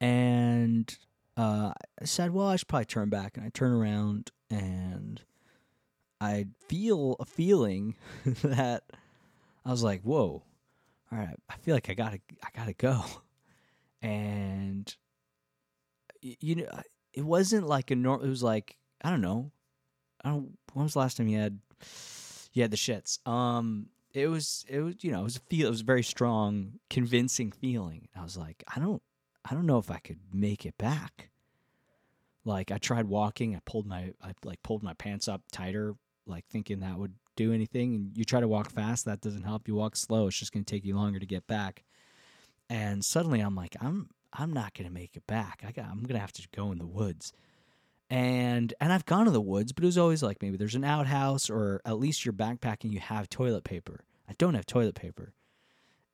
and 0.00 0.96
uh, 1.36 1.72
I 2.00 2.04
said, 2.06 2.32
well, 2.32 2.48
I 2.48 2.56
should 2.56 2.68
probably 2.68 2.86
turn 2.86 3.10
back, 3.10 3.36
and 3.36 3.44
I 3.44 3.50
turn 3.50 3.72
around, 3.72 4.30
and 4.48 5.20
I 6.18 6.46
feel 6.66 7.16
a 7.20 7.26
feeling 7.26 7.96
that 8.24 8.84
I 9.66 9.70
was 9.70 9.82
like, 9.82 10.00
whoa, 10.00 10.42
all 11.12 11.18
right, 11.18 11.36
I 11.50 11.56
feel 11.58 11.74
like 11.74 11.90
I 11.90 11.94
gotta, 11.94 12.20
I 12.42 12.48
gotta 12.56 12.72
go 12.72 13.04
and 14.02 14.96
you 16.20 16.56
know 16.56 16.68
it 17.12 17.24
wasn't 17.24 17.66
like 17.66 17.90
a 17.90 17.96
normal 17.96 18.26
it 18.26 18.30
was 18.30 18.42
like 18.42 18.76
i 19.02 19.10
don't 19.10 19.20
know. 19.20 19.50
I 20.22 20.28
don't 20.30 20.58
when 20.74 20.84
was 20.84 20.92
the 20.92 20.98
last 20.98 21.16
time 21.16 21.28
you 21.28 21.38
had 21.38 21.58
you 22.52 22.62
had 22.62 22.70
the 22.70 22.76
shits? 22.76 23.26
Um 23.26 23.86
it 24.12 24.26
was 24.26 24.64
it 24.68 24.80
was 24.80 24.96
you 25.00 25.12
know 25.12 25.20
it 25.20 25.24
was 25.24 25.36
a 25.36 25.40
feel 25.40 25.66
it 25.68 25.70
was 25.70 25.80
a 25.80 25.84
very 25.84 26.02
strong 26.02 26.74
convincing 26.88 27.52
feeling. 27.52 28.08
I 28.14 28.22
was 28.22 28.36
like 28.36 28.62
i 28.74 28.78
don't 28.78 29.02
i 29.44 29.54
don't 29.54 29.66
know 29.66 29.78
if 29.78 29.90
i 29.90 29.98
could 29.98 30.18
make 30.32 30.66
it 30.66 30.76
back. 30.78 31.30
Like 32.44 32.70
i 32.70 32.78
tried 32.78 33.06
walking 33.06 33.56
i 33.56 33.60
pulled 33.64 33.86
my 33.86 34.12
i 34.22 34.32
like 34.44 34.62
pulled 34.62 34.82
my 34.82 34.94
pants 34.94 35.28
up 35.28 35.42
tighter 35.52 35.94
like 36.26 36.46
thinking 36.46 36.80
that 36.80 36.98
would 36.98 37.14
do 37.36 37.52
anything. 37.52 37.94
And 37.94 38.16
you 38.16 38.24
try 38.24 38.40
to 38.40 38.48
walk 38.48 38.70
fast 38.70 39.06
that 39.06 39.22
doesn't 39.22 39.44
help. 39.44 39.66
You 39.66 39.74
walk 39.74 39.96
slow 39.96 40.26
it's 40.26 40.38
just 40.38 40.52
going 40.52 40.64
to 40.64 40.70
take 40.70 40.84
you 40.84 40.96
longer 40.96 41.18
to 41.18 41.26
get 41.26 41.46
back 41.46 41.84
and 42.70 43.04
suddenly 43.04 43.40
I'm 43.40 43.56
like, 43.56 43.76
I'm 43.80 44.08
I'm 44.32 44.52
not 44.52 44.74
gonna 44.74 44.90
make 44.90 45.16
it 45.16 45.26
back. 45.26 45.64
I 45.66 45.72
got 45.72 45.86
I'm 45.86 46.04
gonna 46.04 46.20
have 46.20 46.32
to 46.34 46.48
go 46.54 46.72
in 46.72 46.78
the 46.78 46.86
woods. 46.86 47.32
And 48.08 48.72
and 48.80 48.92
I've 48.92 49.04
gone 49.04 49.26
to 49.26 49.30
the 49.30 49.40
woods, 49.40 49.72
but 49.72 49.84
it 49.84 49.88
was 49.88 49.98
always 49.98 50.22
like 50.22 50.40
maybe 50.40 50.56
there's 50.56 50.76
an 50.76 50.84
outhouse 50.84 51.50
or 51.50 51.82
at 51.84 51.98
least 51.98 52.24
you're 52.24 52.32
backpacking, 52.32 52.92
you 52.92 53.00
have 53.00 53.28
toilet 53.28 53.64
paper. 53.64 54.04
I 54.28 54.34
don't 54.38 54.54
have 54.54 54.66
toilet 54.66 54.94
paper. 54.94 55.34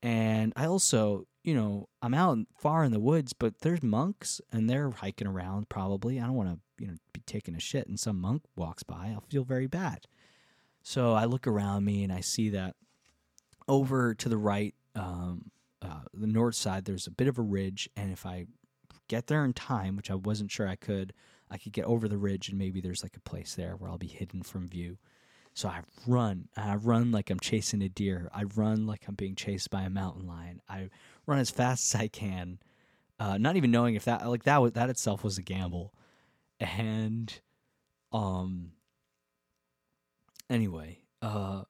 And 0.02 0.52
I 0.56 0.66
also, 0.66 1.26
you 1.44 1.54
know, 1.54 1.88
I'm 2.00 2.14
out 2.14 2.38
far 2.58 2.84
in 2.84 2.92
the 2.92 3.00
woods, 3.00 3.32
but 3.32 3.60
there's 3.60 3.82
monks 3.82 4.40
and 4.50 4.68
they're 4.68 4.90
hiking 4.90 5.26
around 5.26 5.68
probably. 5.68 6.20
I 6.20 6.24
don't 6.24 6.34
want 6.34 6.48
to, 6.50 6.58
you 6.82 6.88
know, 6.88 6.96
be 7.12 7.20
taking 7.26 7.54
a 7.54 7.60
shit 7.60 7.86
and 7.86 8.00
some 8.00 8.20
monk 8.20 8.42
walks 8.56 8.82
by. 8.82 9.12
I'll 9.12 9.24
feel 9.28 9.44
very 9.44 9.66
bad. 9.66 10.06
So 10.82 11.12
I 11.14 11.24
look 11.24 11.46
around 11.46 11.84
me 11.84 12.04
and 12.04 12.12
I 12.12 12.20
see 12.20 12.50
that 12.50 12.76
over 13.68 14.14
to 14.14 14.28
the 14.28 14.38
right, 14.38 14.74
um, 14.94 15.50
uh, 15.82 16.00
the 16.14 16.26
north 16.26 16.54
side, 16.54 16.84
there's 16.84 17.06
a 17.06 17.10
bit 17.10 17.28
of 17.28 17.38
a 17.38 17.42
ridge, 17.42 17.88
and 17.96 18.12
if 18.12 18.26
I 18.26 18.46
get 19.08 19.26
there 19.26 19.44
in 19.44 19.52
time, 19.52 19.96
which 19.96 20.10
I 20.10 20.14
wasn't 20.14 20.50
sure 20.50 20.68
I 20.68 20.76
could, 20.76 21.12
I 21.50 21.58
could 21.58 21.72
get 21.72 21.84
over 21.84 22.08
the 22.08 22.18
ridge, 22.18 22.48
and 22.48 22.58
maybe 22.58 22.80
there's 22.80 23.02
like 23.02 23.16
a 23.16 23.20
place 23.20 23.54
there 23.54 23.76
where 23.76 23.90
I'll 23.90 23.98
be 23.98 24.06
hidden 24.06 24.42
from 24.42 24.68
view. 24.68 24.98
So 25.54 25.68
I 25.68 25.82
run. 26.06 26.48
I 26.56 26.74
run 26.74 27.12
like 27.12 27.30
I'm 27.30 27.40
chasing 27.40 27.82
a 27.82 27.88
deer. 27.88 28.28
I 28.34 28.44
run 28.44 28.86
like 28.86 29.04
I'm 29.08 29.14
being 29.14 29.34
chased 29.34 29.70
by 29.70 29.82
a 29.82 29.90
mountain 29.90 30.26
lion. 30.26 30.60
I 30.68 30.90
run 31.24 31.38
as 31.38 31.50
fast 31.50 31.94
as 31.94 32.00
I 32.00 32.08
can, 32.08 32.58
uh, 33.18 33.38
not 33.38 33.56
even 33.56 33.70
knowing 33.70 33.94
if 33.94 34.04
that 34.04 34.28
like 34.28 34.42
that 34.42 34.60
was 34.60 34.72
that 34.72 34.90
itself 34.90 35.24
was 35.24 35.38
a 35.38 35.42
gamble. 35.42 35.94
And 36.60 37.32
um. 38.12 38.72
Anyway, 40.48 41.00
uh, 41.22 41.62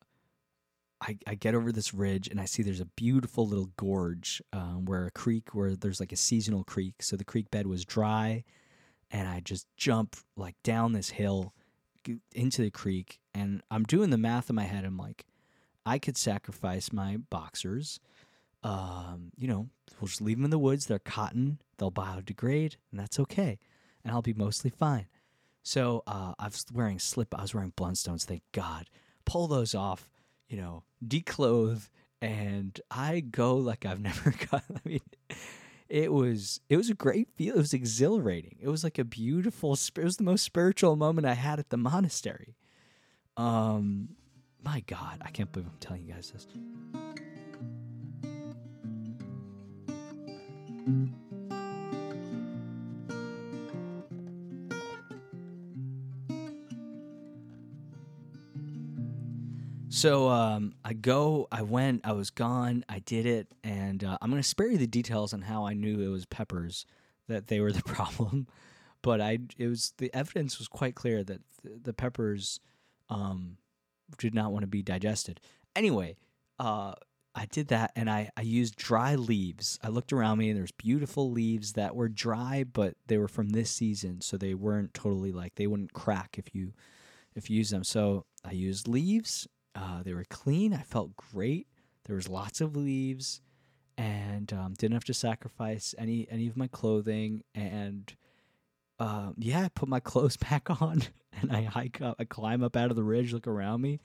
I, 1.07 1.19
I 1.27 1.35
get 1.35 1.55
over 1.55 1.71
this 1.71 1.95
ridge 1.95 2.27
and 2.29 2.41
I 2.41 2.47
see 2.47 2.63
there's 2.63 2.81
a 2.81 2.87
beautiful 2.87 3.47
little 3.47 3.71
gorge 3.77 4.43
um, 4.53 4.87
where 4.87 5.07
a 5.07 5.11
creek, 5.11 5.55
where 5.55 5.77
there's 5.77 6.01
like 6.01 6.13
a 6.13 6.17
seasonal 6.17 6.65
creek. 6.65 7.03
So 7.03 7.17
the 7.17 7.25
creek 7.25 7.51
bed 7.51 7.67
was 7.67 7.85
dry, 7.85 8.43
and 9.11 9.29
I 9.29 9.41
just 9.41 9.69
jump 9.77 10.17
like 10.37 10.57
down 10.65 10.93
this 10.93 11.11
hill 11.11 11.55
into 12.35 12.63
the 12.63 12.71
creek. 12.71 13.21
And 13.35 13.63
I'm 13.71 13.85
doing 13.85 14.11
the 14.11 14.19
math 14.19 14.51
in 14.51 14.57
my 14.57 14.65
head. 14.65 14.85
I'm 14.85 14.97
like, 14.97 15.27
I 15.85 15.99
could 15.99 16.17
sacrifice 16.17 16.93
my 16.93 17.19
boxers. 17.31 18.01
Um, 18.65 19.31
you 19.37 19.47
know, 19.47 19.69
we'll 20.01 20.09
just 20.09 20.21
leave 20.21 20.39
them 20.39 20.45
in 20.45 20.51
the 20.51 20.59
woods. 20.59 20.87
They're 20.87 20.99
cotton, 20.99 21.61
they'll 21.79 21.93
biodegrade, 21.93 22.77
and 22.91 22.99
that's 22.99 23.21
okay. 23.21 23.59
And 24.03 24.13
I'll 24.13 24.23
be 24.23 24.35
mostly 24.35 24.71
fine. 24.71 25.07
So 25.63 26.03
uh, 26.07 26.35
I 26.39 26.47
was 26.47 26.65
wearing 26.73 26.99
slip. 26.99 27.33
I 27.37 27.43
was 27.43 27.55
wearing 27.55 27.73
Blundstones. 27.73 28.25
Thank 28.25 28.43
God. 28.53 28.89
Pull 29.25 29.47
those 29.47 29.75
off 29.75 30.09
you 30.49 30.57
know, 30.57 30.83
declothe 31.07 31.83
and 32.21 32.81
I 32.91 33.21
go 33.21 33.57
like 33.57 33.85
I've 33.85 34.01
never 34.11 34.35
got. 34.51 34.65
I 34.71 34.89
mean, 34.89 35.01
it 35.89 36.13
was 36.13 36.61
it 36.69 36.77
was 36.77 36.91
a 36.91 36.95
great 36.95 37.29
feel. 37.37 37.55
It 37.55 37.59
was 37.59 37.75
exhilarating. 37.75 38.57
It 38.61 38.69
was 38.69 38.85
like 38.85 38.99
a 38.99 39.05
beautiful. 39.05 39.75
It 39.75 40.05
was 40.05 40.17
the 40.17 40.25
most 40.25 40.43
spiritual 40.43 40.97
moment 40.97 41.27
I 41.27 41.35
had 41.35 41.59
at 41.59 41.71
the 41.71 41.77
monastery. 41.77 42.57
Um, 43.37 44.11
my 44.65 44.81
God, 44.87 45.21
I 45.23 45.31
can't 45.31 45.53
believe 45.53 45.69
I'm 45.69 45.79
telling 45.79 46.07
you 46.07 46.15
guys 46.15 46.33
this. 46.33 46.47
So 60.07 60.29
um, 60.29 60.75
I 60.85 60.93
go, 60.93 61.49
I 61.51 61.63
went, 61.63 62.03
I 62.05 62.13
was 62.13 62.31
gone, 62.31 62.85
I 62.89 63.01
did 63.01 63.27
it, 63.27 63.49
and 63.65 64.05
uh, 64.05 64.17
I'm 64.23 64.31
going 64.31 64.41
to 64.41 64.49
spare 64.49 64.69
you 64.69 64.79
the 64.79 64.87
details 64.87 65.35
on 65.35 65.43
how 65.43 65.67
I 65.67 65.73
knew 65.73 66.01
it 66.01 66.07
was 66.07 66.27
peppers 66.27 66.87
that 67.27 67.49
they 67.49 67.59
were 67.59 67.73
the 67.73 67.83
problem. 67.85 68.47
But 69.03 69.21
I, 69.21 69.41
it 69.59 69.67
was 69.67 69.95
the 69.99 70.15
evidence 70.15 70.61
was 70.61 70.69
quite 70.69 70.95
clear 70.95 71.25
that 71.25 71.41
the, 71.65 71.81
the 71.83 71.93
peppers 71.93 72.61
um, 73.11 73.57
did 74.17 74.33
not 74.33 74.53
want 74.53 74.63
to 74.63 74.69
be 74.69 74.81
digested. 74.81 75.41
Anyway, 75.75 76.19
uh, 76.61 76.93
I 77.35 77.47
did 77.47 77.67
that, 77.69 77.91
and 77.97 78.09
I 78.09 78.31
I 78.37 78.43
used 78.43 78.77
dry 78.77 79.17
leaves. 79.17 79.77
I 79.83 79.89
looked 79.89 80.13
around 80.13 80.39
me, 80.39 80.51
and 80.51 80.57
there's 80.57 80.71
beautiful 80.71 81.33
leaves 81.33 81.73
that 81.73 81.97
were 81.97 82.09
dry, 82.09 82.63
but 82.63 82.95
they 83.09 83.19
were 83.19 83.27
from 83.27 83.49
this 83.49 83.73
season, 83.73 84.21
so 84.21 84.37
they 84.37 84.55
weren't 84.55 84.95
totally 84.95 85.33
like 85.33 85.57
they 85.57 85.67
wouldn't 85.67 85.95
crack 85.95 86.37
if 86.39 86.55
you 86.55 86.75
if 87.35 87.51
you 87.51 87.57
use 87.57 87.71
them. 87.71 87.83
So 87.83 88.25
I 88.45 88.53
used 88.53 88.87
leaves 88.87 89.49
uh, 89.77 90.03
they 90.03 90.15
were 90.15 90.25
clean. 90.25 90.73
I 90.73 90.83
felt 90.83 91.17
great. 91.17 91.69
There 92.07 92.17
was 92.17 92.29
lots 92.29 92.61
of 92.61 92.77
leaves, 92.77 93.43
and 93.99 94.53
um, 94.53 94.75
didn't 94.75 94.95
have 94.95 95.05
to 95.05 95.15
sacrifice 95.15 95.95
any 95.99 96.27
any 96.31 96.49
of 96.49 96.57
my 96.57 96.67
clothing. 96.67 97.43
And 97.55 98.13
uh, 98.99 99.33
yeah, 99.37 99.65
I 99.65 99.69
put 99.69 99.89
my 99.89 100.01
clothes 100.11 100.37
back 100.37 100.71
on, 100.81 101.03
and 101.41 101.53
I 101.53 101.63
hike 101.63 102.01
up. 102.01 102.17
I 102.19 102.25
climb 102.25 102.65
up 102.65 102.77
out 102.77 102.91
of 102.91 102.97
the 102.97 103.05
ridge, 103.05 103.33
look 103.33 103.47
around 103.47 103.83
me, 103.83 104.01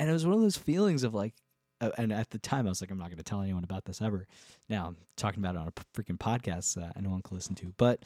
and 0.00 0.10
it 0.10 0.12
was 0.12 0.26
one 0.26 0.34
of 0.34 0.42
those 0.42 0.58
feelings 0.58 1.04
of 1.04 1.14
like. 1.14 1.34
Uh, 1.80 1.90
and 1.96 2.12
at 2.12 2.30
the 2.30 2.40
time, 2.40 2.66
I 2.66 2.70
was 2.70 2.80
like, 2.80 2.90
I'm 2.90 2.98
not 2.98 3.06
going 3.06 3.18
to 3.18 3.22
tell 3.22 3.40
anyone 3.40 3.62
about 3.62 3.84
this 3.84 4.02
ever. 4.02 4.26
Now 4.68 4.88
I'm 4.88 4.96
talking 5.16 5.38
about 5.38 5.54
it 5.54 5.58
on 5.58 5.68
a 5.68 5.72
freaking 5.94 6.18
podcast 6.18 6.74
that 6.74 6.94
anyone 6.96 7.22
can 7.22 7.36
listen 7.36 7.54
to, 7.54 7.72
but 7.76 8.02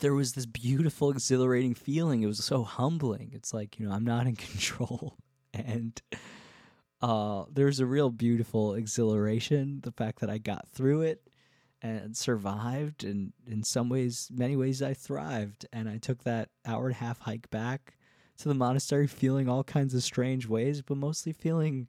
there 0.00 0.14
was 0.14 0.32
this 0.32 0.46
beautiful, 0.46 1.10
exhilarating 1.10 1.74
feeling. 1.74 2.22
It 2.22 2.26
was 2.26 2.42
so 2.42 2.64
humbling. 2.64 3.32
It's 3.34 3.52
like, 3.52 3.78
you 3.78 3.86
know, 3.86 3.92
I'm 3.92 4.04
not 4.06 4.26
in 4.26 4.34
control 4.36 5.18
and 5.54 6.00
uh, 7.00 7.44
there's 7.52 7.80
a 7.80 7.86
real 7.86 8.10
beautiful 8.10 8.74
exhilaration. 8.74 9.80
The 9.82 9.92
fact 9.92 10.20
that 10.20 10.30
I 10.30 10.38
got 10.38 10.68
through 10.68 11.02
it 11.02 11.22
and 11.80 12.16
survived, 12.16 13.04
and 13.04 13.32
in 13.46 13.62
some 13.62 13.88
ways, 13.88 14.28
many 14.32 14.56
ways, 14.56 14.82
I 14.82 14.94
thrived. 14.94 15.66
And 15.72 15.88
I 15.88 15.98
took 15.98 16.24
that 16.24 16.50
hour 16.66 16.86
and 16.86 16.94
a 16.94 16.98
half 16.98 17.20
hike 17.20 17.50
back 17.50 17.96
to 18.38 18.48
the 18.48 18.54
monastery, 18.54 19.06
feeling 19.06 19.48
all 19.48 19.64
kinds 19.64 19.94
of 19.94 20.02
strange 20.02 20.46
ways, 20.46 20.82
but 20.82 20.96
mostly 20.96 21.32
feeling 21.32 21.88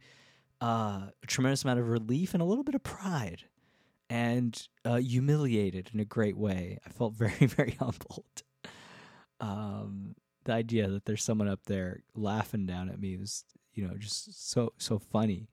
uh, 0.62 1.08
a 1.24 1.28
tremendous 1.28 1.64
amount 1.64 1.80
of 1.80 1.90
relief 1.90 2.34
and 2.34 2.42
a 2.42 2.46
little 2.46 2.64
bit 2.64 2.76
of 2.76 2.84
pride 2.84 3.44
and 4.10 4.68
uh, 4.86 4.96
humiliated 4.96 5.92
in 5.94 6.00
a 6.00 6.06
great 6.06 6.38
way. 6.38 6.80
I 6.86 6.90
felt 6.90 7.14
very, 7.16 7.46
very 7.46 7.72
humbled. 7.80 8.44
Um, 9.40 10.16
the 10.50 10.56
idea 10.56 10.88
that 10.90 11.06
there's 11.06 11.24
someone 11.24 11.48
up 11.48 11.64
there 11.66 12.02
laughing 12.16 12.66
down 12.66 12.90
at 12.90 13.00
me 13.00 13.18
was, 13.18 13.46
you 13.74 13.88
know, 13.88 13.96
just 13.98 14.50
so 14.52 14.74
so 14.78 15.00
funny. 15.00 15.48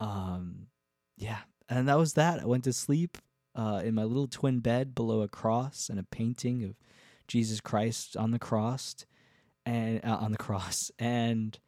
Um, 0.00 0.68
yeah, 1.16 1.40
and 1.68 1.88
that 1.88 1.98
was 1.98 2.14
that. 2.14 2.40
I 2.40 2.46
went 2.46 2.64
to 2.64 2.72
sleep. 2.72 3.18
uh, 3.54 3.80
in 3.84 3.94
my 3.94 4.04
little 4.04 4.28
twin 4.28 4.60
bed 4.60 4.94
below 4.94 5.22
a 5.22 5.28
cross 5.28 5.88
and 5.88 5.98
a 5.98 6.04
painting 6.04 6.62
of 6.64 6.74
Jesus 7.26 7.60
Christ 7.60 8.16
on 8.16 8.30
the 8.30 8.38
cross 8.38 9.06
and 9.64 10.04
uh, 10.04 10.18
on 10.20 10.30
the 10.32 10.38
cross 10.38 10.90
and 10.98 11.58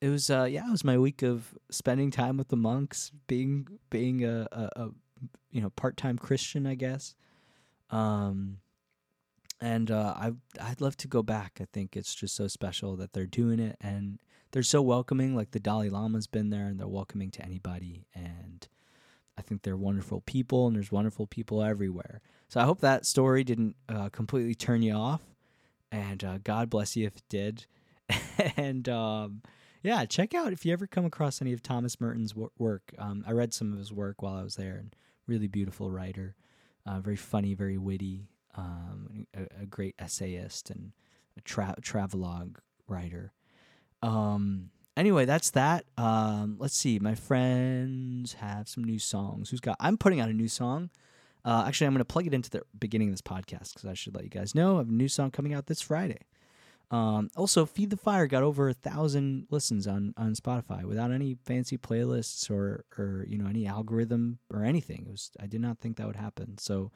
it 0.00 0.08
was 0.08 0.30
uh 0.30 0.44
yeah 0.44 0.66
it 0.66 0.70
was 0.70 0.84
my 0.84 0.98
week 0.98 1.22
of 1.22 1.56
spending 1.70 2.10
time 2.10 2.36
with 2.36 2.48
the 2.48 2.56
monks 2.56 3.12
being 3.26 3.66
being 3.90 4.24
a, 4.24 4.46
a, 4.52 4.68
a 4.76 4.88
you 5.50 5.60
know 5.60 5.70
part-time 5.70 6.18
christian 6.18 6.66
i 6.66 6.74
guess 6.74 7.14
um 7.90 8.58
and 9.60 9.90
uh 9.90 10.14
i 10.16 10.32
i'd 10.62 10.80
love 10.80 10.96
to 10.98 11.08
go 11.08 11.22
back. 11.22 11.58
I 11.60 11.66
think 11.72 11.96
it's 11.96 12.14
just 12.14 12.34
so 12.34 12.48
special 12.48 12.96
that 12.96 13.12
they're 13.12 13.26
doing 13.26 13.60
it 13.60 13.76
and 13.80 14.18
they're 14.52 14.62
so 14.62 14.82
welcoming. 14.82 15.36
Like 15.36 15.52
the 15.52 15.60
dalai 15.60 15.88
lama's 15.88 16.26
been 16.26 16.50
there 16.50 16.66
and 16.66 16.78
they're 16.78 16.88
welcoming 16.88 17.30
to 17.32 17.44
anybody 17.44 18.06
and 18.14 18.66
i 19.38 19.42
think 19.42 19.62
they're 19.62 19.76
wonderful 19.76 20.22
people 20.22 20.66
and 20.66 20.76
there's 20.76 20.92
wonderful 20.92 21.26
people 21.26 21.62
everywhere. 21.62 22.20
So 22.48 22.60
i 22.60 22.64
hope 22.64 22.80
that 22.80 23.06
story 23.06 23.44
didn't 23.44 23.76
uh, 23.88 24.08
completely 24.10 24.54
turn 24.54 24.82
you 24.82 24.94
off 24.94 25.22
and 25.92 26.22
uh, 26.24 26.38
god 26.42 26.70
bless 26.70 26.96
you 26.96 27.06
if 27.06 27.16
it 27.16 27.24
did. 27.28 27.66
And 28.56 28.88
um 28.88 29.42
yeah, 29.82 30.04
check 30.04 30.34
out 30.34 30.52
if 30.52 30.66
you 30.66 30.72
ever 30.72 30.86
come 30.86 31.06
across 31.06 31.40
any 31.40 31.52
of 31.52 31.62
Thomas 31.62 32.00
Merton's 32.00 32.34
wor- 32.34 32.50
work. 32.58 32.92
Um, 32.98 33.24
I 33.26 33.32
read 33.32 33.54
some 33.54 33.72
of 33.72 33.78
his 33.78 33.92
work 33.92 34.20
while 34.22 34.34
I 34.34 34.42
was 34.42 34.56
there, 34.56 34.76
and 34.76 34.94
really 35.26 35.46
beautiful 35.48 35.90
writer, 35.90 36.36
uh, 36.86 37.00
very 37.00 37.16
funny, 37.16 37.54
very 37.54 37.78
witty, 37.78 38.28
um, 38.56 38.89
a, 39.60 39.66
great 39.66 39.94
essayist 39.98 40.70
and 40.70 40.92
a 41.36 41.40
tra- 41.40 41.76
travelogue 41.82 42.58
writer. 42.88 43.32
Um, 44.02 44.70
anyway, 44.96 45.24
that's 45.24 45.50
that. 45.50 45.84
Um, 45.96 46.56
let's 46.58 46.76
see. 46.76 46.98
My 46.98 47.14
friends 47.14 48.34
have 48.34 48.68
some 48.68 48.84
new 48.84 48.98
songs. 48.98 49.50
Who's 49.50 49.60
got? 49.60 49.76
I'm 49.80 49.96
putting 49.96 50.20
out 50.20 50.28
a 50.28 50.34
new 50.34 50.48
song. 50.48 50.90
Uh, 51.44 51.64
actually, 51.66 51.86
I'm 51.86 51.94
going 51.94 52.00
to 52.00 52.04
plug 52.04 52.26
it 52.26 52.34
into 52.34 52.50
the 52.50 52.62
beginning 52.78 53.08
of 53.08 53.14
this 53.14 53.22
podcast 53.22 53.74
because 53.74 53.86
I 53.86 53.94
should 53.94 54.14
let 54.14 54.24
you 54.24 54.30
guys 54.30 54.54
know 54.54 54.76
I 54.76 54.78
have 54.78 54.88
a 54.88 54.92
new 54.92 55.08
song 55.08 55.30
coming 55.30 55.54
out 55.54 55.66
this 55.66 55.80
Friday. 55.80 56.20
Um, 56.90 57.30
also, 57.36 57.66
Feed 57.66 57.90
the 57.90 57.96
Fire 57.96 58.26
got 58.26 58.42
over 58.42 58.68
a 58.68 58.74
thousand 58.74 59.46
listens 59.48 59.86
on, 59.86 60.12
on 60.16 60.34
Spotify 60.34 60.84
without 60.84 61.12
any 61.12 61.36
fancy 61.44 61.78
playlists 61.78 62.50
or, 62.50 62.84
or 62.98 63.24
you 63.28 63.38
know 63.38 63.48
any 63.48 63.66
algorithm 63.66 64.38
or 64.52 64.64
anything. 64.64 65.04
It 65.06 65.10
was 65.10 65.30
I 65.38 65.46
did 65.46 65.60
not 65.60 65.78
think 65.78 65.96
that 65.96 66.06
would 66.06 66.16
happen. 66.16 66.58
So 66.58 66.90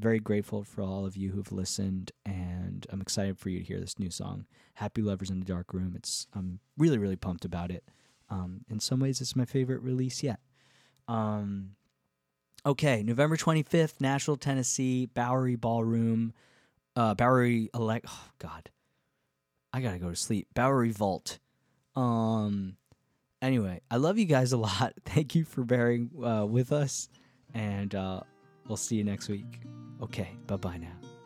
very 0.00 0.18
grateful 0.18 0.64
for 0.64 0.82
all 0.82 1.06
of 1.06 1.16
you 1.16 1.30
who've 1.30 1.52
listened, 1.52 2.12
and 2.24 2.86
I'm 2.90 3.00
excited 3.00 3.38
for 3.38 3.48
you 3.48 3.58
to 3.58 3.64
hear 3.64 3.80
this 3.80 3.98
new 3.98 4.10
song, 4.10 4.46
"Happy 4.74 5.02
Lovers 5.02 5.30
in 5.30 5.40
the 5.40 5.46
Dark 5.46 5.72
Room." 5.74 5.94
It's 5.96 6.26
I'm 6.34 6.60
really 6.76 6.98
really 6.98 7.16
pumped 7.16 7.44
about 7.44 7.70
it. 7.70 7.84
Um, 8.30 8.64
in 8.68 8.80
some 8.80 9.00
ways, 9.00 9.20
it's 9.20 9.36
my 9.36 9.44
favorite 9.44 9.82
release 9.82 10.22
yet. 10.22 10.40
Um, 11.06 11.76
okay, 12.66 13.02
November 13.02 13.36
25th, 13.36 14.00
Nashville, 14.00 14.36
Tennessee, 14.36 15.06
Bowery 15.06 15.56
Ballroom, 15.56 16.34
uh, 16.96 17.14
Bowery 17.14 17.70
elect. 17.74 18.06
Oh 18.08 18.30
God 18.38 18.70
I 19.72 19.80
gotta 19.80 19.98
go 19.98 20.10
to 20.10 20.16
sleep. 20.16 20.48
Bowery 20.54 20.90
Vault. 20.90 21.38
Um. 21.94 22.76
Anyway, 23.40 23.80
I 23.90 23.96
love 23.96 24.18
you 24.18 24.24
guys 24.24 24.52
a 24.52 24.56
lot. 24.56 24.94
Thank 25.04 25.34
you 25.34 25.44
for 25.44 25.62
bearing 25.62 26.10
uh, 26.24 26.46
with 26.46 26.72
us, 26.72 27.08
and 27.54 27.94
uh, 27.94 28.20
we'll 28.68 28.76
see 28.76 28.96
you 28.96 29.04
next 29.04 29.28
week. 29.28 29.60
Okay, 30.02 30.30
bye 30.46 30.56
bye 30.56 30.76
now. 30.76 31.17